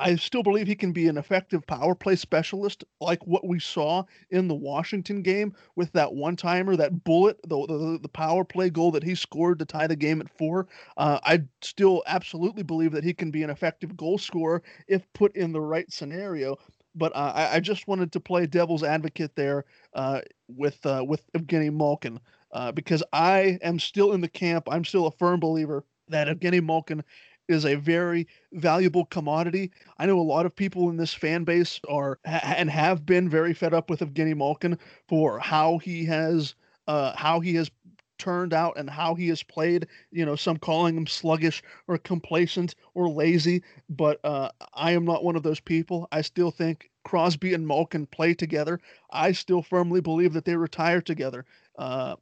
[0.00, 4.04] I still believe he can be an effective power play specialist, like what we saw
[4.30, 8.70] in the Washington game with that one timer, that bullet, the, the, the power play
[8.70, 10.66] goal that he scored to tie the game at four.
[10.96, 15.36] Uh, I still absolutely believe that he can be an effective goal scorer if put
[15.36, 16.56] in the right scenario.
[16.96, 19.64] But uh, I, I, just wanted to play devil's advocate there
[19.94, 22.20] uh, with uh, with Evgeny Malkin
[22.52, 24.68] uh, because I am still in the camp.
[24.70, 27.02] I'm still a firm believer that Evgeny Malkin
[27.48, 29.70] is a very valuable commodity.
[29.98, 33.28] I know a lot of people in this fan base are ha- and have been
[33.28, 34.78] very fed up with Evgeny Malkin
[35.08, 36.54] for how he has
[36.86, 37.70] uh, how he has
[38.18, 39.86] turned out and how he has played.
[40.10, 45.24] You know, some calling him sluggish or complacent or lazy, but uh, I am not
[45.24, 46.08] one of those people.
[46.12, 48.80] I still think Crosby and Malkin play together.
[49.10, 51.44] I still firmly believe that they retire together.
[51.78, 52.16] Uh,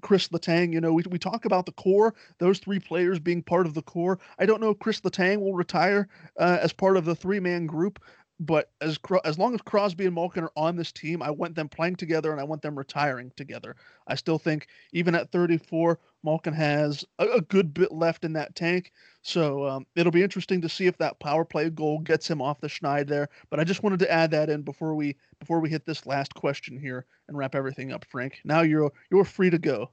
[0.00, 3.66] Chris Letang, you know, we, we talk about the core, those three players being part
[3.66, 4.18] of the core.
[4.38, 7.66] I don't know if Chris Letang will retire uh, as part of the three man
[7.66, 8.00] group,
[8.46, 11.68] but as as long as Crosby and Malkin are on this team, I want them
[11.68, 13.76] playing together and I want them retiring together.
[14.08, 18.54] I still think even at 34, Malkin has a, a good bit left in that
[18.56, 18.92] tank.
[19.22, 22.60] So um, it'll be interesting to see if that power play goal gets him off
[22.60, 23.28] the schneid there.
[23.48, 26.34] But I just wanted to add that in before we before we hit this last
[26.34, 28.40] question here and wrap everything up, Frank.
[28.44, 29.90] Now you're you're free to go.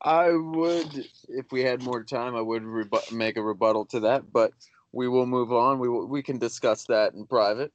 [0.00, 4.30] I would, if we had more time, I would rebu- make a rebuttal to that,
[4.30, 4.52] but
[4.92, 5.78] we will move on.
[5.78, 7.72] We will, we can discuss that in private.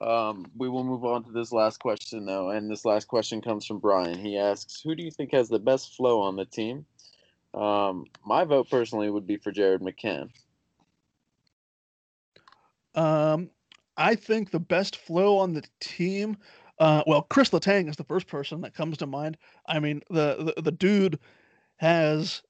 [0.00, 3.66] Um, we will move on to this last question though, and this last question comes
[3.66, 4.18] from Brian.
[4.18, 6.86] He asks, "Who do you think has the best flow on the team?"
[7.54, 10.30] Um, my vote personally would be for Jared McCann.
[12.94, 13.50] Um,
[13.96, 16.36] I think the best flow on the team.
[16.78, 19.36] Uh, well, Chris Letang is the first person that comes to mind.
[19.66, 21.18] I mean, the, the the dude
[21.76, 22.42] has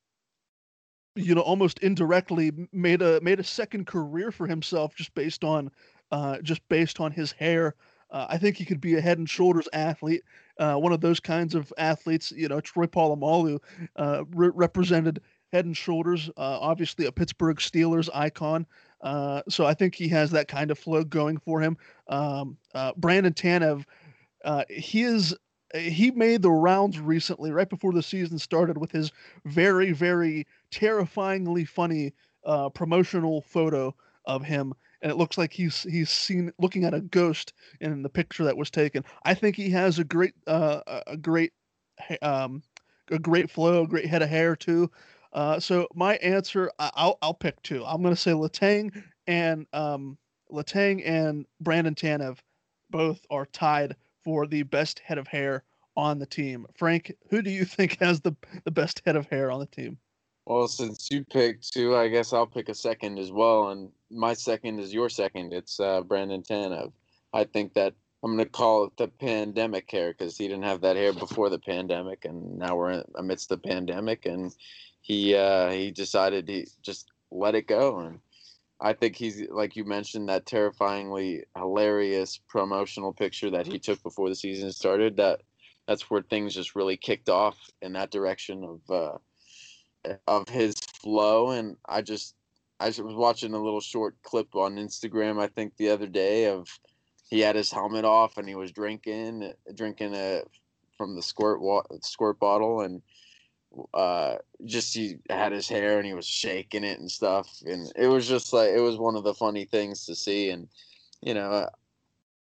[1.15, 5.71] you know almost indirectly made a made a second career for himself just based on
[6.11, 7.75] uh, just based on his hair.
[8.11, 10.23] Uh, I think he could be a head and shoulders athlete,
[10.59, 12.31] uh, one of those kinds of athletes.
[12.31, 13.59] You know, Troy Polamalu
[13.97, 15.21] uh, re- represented
[15.53, 16.29] head and shoulders.
[16.31, 18.67] Uh, obviously, a Pittsburgh Steelers icon.
[19.01, 21.77] Uh, so I think he has that kind of flow going for him.
[22.09, 23.85] Um, uh, Brandon Tanev,
[24.45, 25.35] uh, he is
[25.75, 29.13] he made the rounds recently, right before the season started, with his
[29.45, 32.13] very very terrifyingly funny
[32.45, 33.95] uh, promotional photo
[34.25, 38.09] of him and it looks like he's he's seen looking at a ghost in the
[38.09, 39.05] picture that was taken.
[39.25, 41.53] I think he has a great uh, a great
[42.23, 42.63] um,
[43.11, 44.91] a great flow, a great head of hair too.
[45.33, 47.85] Uh, so my answer, I'll I'll pick two.
[47.85, 50.17] I'm gonna say Latang and um,
[50.51, 52.39] Letang and Brandon Tanev
[52.91, 55.65] both are tied for the best head of hair
[55.97, 56.67] on the team.
[56.75, 59.99] Frank, who do you think has the the best head of hair on the team?
[60.47, 63.69] Well, since you picked two, I guess I'll pick a second as well.
[63.69, 65.53] And my second is your second.
[65.53, 66.93] It's uh, Brandon Tanev.
[67.33, 70.81] I think that I'm going to call it the pandemic hair because he didn't have
[70.81, 74.55] that hair before the pandemic, and now we're amidst the pandemic, and
[75.01, 77.99] he uh, he decided to just let it go.
[78.01, 78.21] And
[78.83, 83.73] I think he's like you mentioned that terrifyingly hilarious promotional picture that mm-hmm.
[83.73, 85.17] he took before the season started.
[85.17, 85.43] That
[85.87, 88.91] that's where things just really kicked off in that direction of.
[88.91, 89.19] Uh,
[90.05, 92.35] eh, of his flow, and I just
[92.83, 96.67] I was watching a little short clip on Instagram I think the other day of
[97.31, 100.43] he had his helmet off and he was drinking eh, drinking a
[100.99, 103.01] from the squirt wa- squirt bottle and
[103.95, 108.07] uh just he had his hair and he was shaking it and stuff and it
[108.07, 110.69] was just like it was one of the funny things to see and
[111.23, 111.67] you know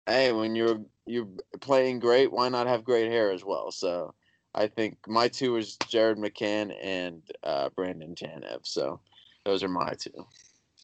[0.05, 1.27] hey when you're you're
[1.59, 4.13] playing great why not have great hair as well so
[4.57, 8.61] I think my two is Jared McCann and uh, Brandon Tanev.
[8.63, 8.99] So
[9.45, 10.25] those are my two.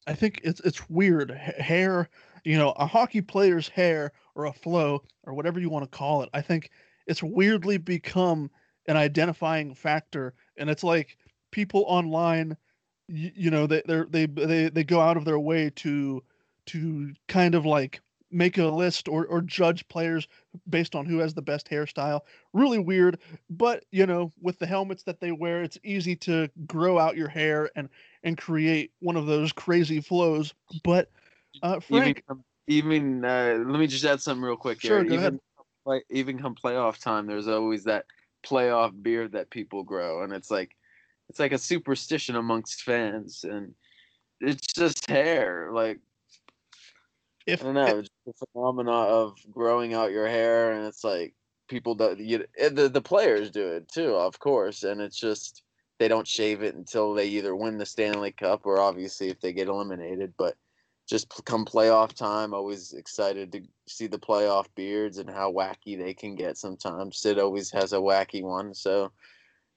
[0.06, 2.08] I think it's it's weird hair.
[2.44, 6.22] You know, a hockey player's hair or a flow or whatever you want to call
[6.22, 6.28] it.
[6.32, 6.70] I think
[7.06, 8.48] it's weirdly become
[8.86, 11.16] an identifying factor, and it's like
[11.50, 12.56] people online.
[13.08, 16.22] You, you know, they they they they go out of their way to
[16.66, 20.26] to kind of like make a list or, or judge players
[20.68, 22.20] based on who has the best hairstyle.
[22.52, 23.18] Really weird,
[23.48, 27.28] but you know, with the helmets that they wear, it's easy to grow out your
[27.28, 27.88] hair and
[28.24, 30.52] and create one of those crazy flows.
[30.82, 31.10] But
[31.62, 34.80] uh, Frank, even, even uh, let me just add something real quick.
[34.80, 35.38] Sure, go even, ahead.
[35.84, 38.06] Play, even come playoff time, there's always that
[38.44, 40.76] playoff beard that people grow, and it's like
[41.28, 43.74] it's like a superstition amongst fans, and
[44.40, 45.70] it's just hair.
[45.72, 45.98] Like
[47.46, 51.34] if I don't know, just the phenomena of growing out your hair, and it's like
[51.68, 55.62] people that you the the players do it too, of course, and it's just
[55.98, 59.52] they don't shave it until they either win the Stanley Cup or obviously if they
[59.52, 60.34] get eliminated.
[60.36, 60.56] But
[61.06, 66.14] just come playoff time, always excited to see the playoff beards and how wacky they
[66.14, 67.18] can get sometimes.
[67.18, 69.12] Sid always has a wacky one, so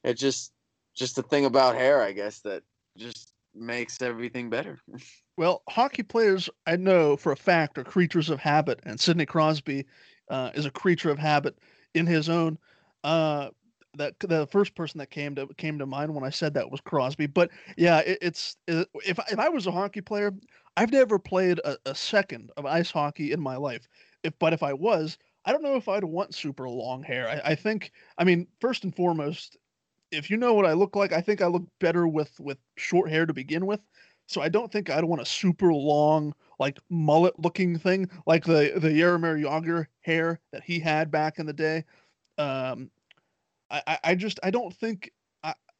[0.04, 0.54] it just
[0.96, 2.64] just the thing about hair, I guess, that
[2.98, 4.80] just makes everything better.
[5.40, 9.86] Well, hockey players, I know for a fact, are creatures of habit, and Sidney Crosby
[10.32, 11.60] uh, is a creature of habit
[11.94, 12.58] in his own.
[13.04, 13.50] Uh,
[13.98, 16.82] that the first person that came to came to mind when I said that was
[16.82, 17.28] Crosby.
[17.28, 20.34] But yeah, it, it's it, if if I was a hockey player,
[20.78, 23.88] I've never played a, a second of ice hockey in my life.
[24.24, 27.28] If but if I was, I don't know if I'd want super long hair.
[27.28, 29.58] I, I think, I mean, first and foremost,
[30.12, 33.10] if you know what I look like, I think I look better with with short
[33.10, 33.82] hair to begin with.
[34.28, 38.74] So I don't think I'd want a super long, like mullet looking thing, like the
[38.78, 41.86] the Jaromir Jagr hair that he had back in the day.
[42.38, 42.92] Um,
[43.72, 45.12] I I just I don't think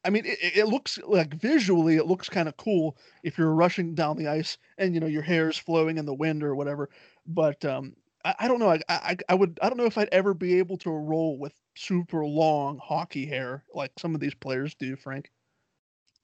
[0.04, 3.94] I mean it, it looks like visually it looks kind of cool if you're rushing
[3.94, 6.88] down the ice and you know your hair is flowing in the wind or whatever.
[7.26, 7.94] But um,
[8.24, 8.70] I, I don't know.
[8.70, 11.54] I, I I would I don't know if I'd ever be able to roll with
[11.76, 15.30] super long hockey hair like some of these players do, Frank.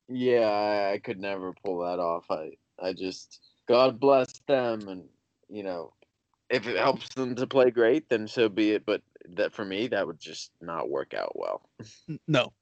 [0.09, 2.27] Yeah, I, I could never pull that off.
[2.31, 5.05] I I just God bless them, and
[5.49, 5.93] you know,
[6.51, 8.85] if it helps them to play great, then so be it.
[8.85, 9.03] But
[9.37, 11.62] that for me, that would just not work out well.
[12.29, 12.53] No.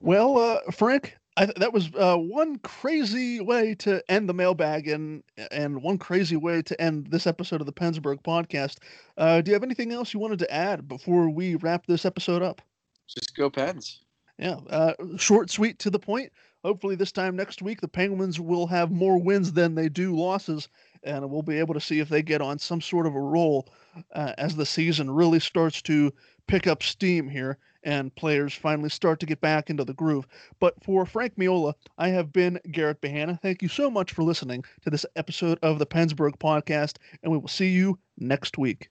[0.00, 5.22] Well, uh, Frank, I, that was uh, one crazy way to end the mailbag, and
[5.50, 8.76] and one crazy way to end this episode of the Pensburgh podcast.
[9.16, 12.42] Uh, do you have anything else you wanted to add before we wrap this episode
[12.42, 12.60] up?
[13.06, 14.02] Just go Pens.
[14.38, 16.32] Yeah, uh, short, sweet, to the point.
[16.64, 20.68] Hopefully, this time next week, the Penguins will have more wins than they do losses,
[21.02, 23.68] and we'll be able to see if they get on some sort of a roll
[24.14, 26.12] uh, as the season really starts to
[26.46, 30.26] pick up steam here and players finally start to get back into the groove.
[30.58, 33.40] But for Frank Miola, I have been Garrett Bahana.
[33.40, 37.38] Thank you so much for listening to this episode of the Pensburgh podcast, and we
[37.38, 38.90] will see you next week.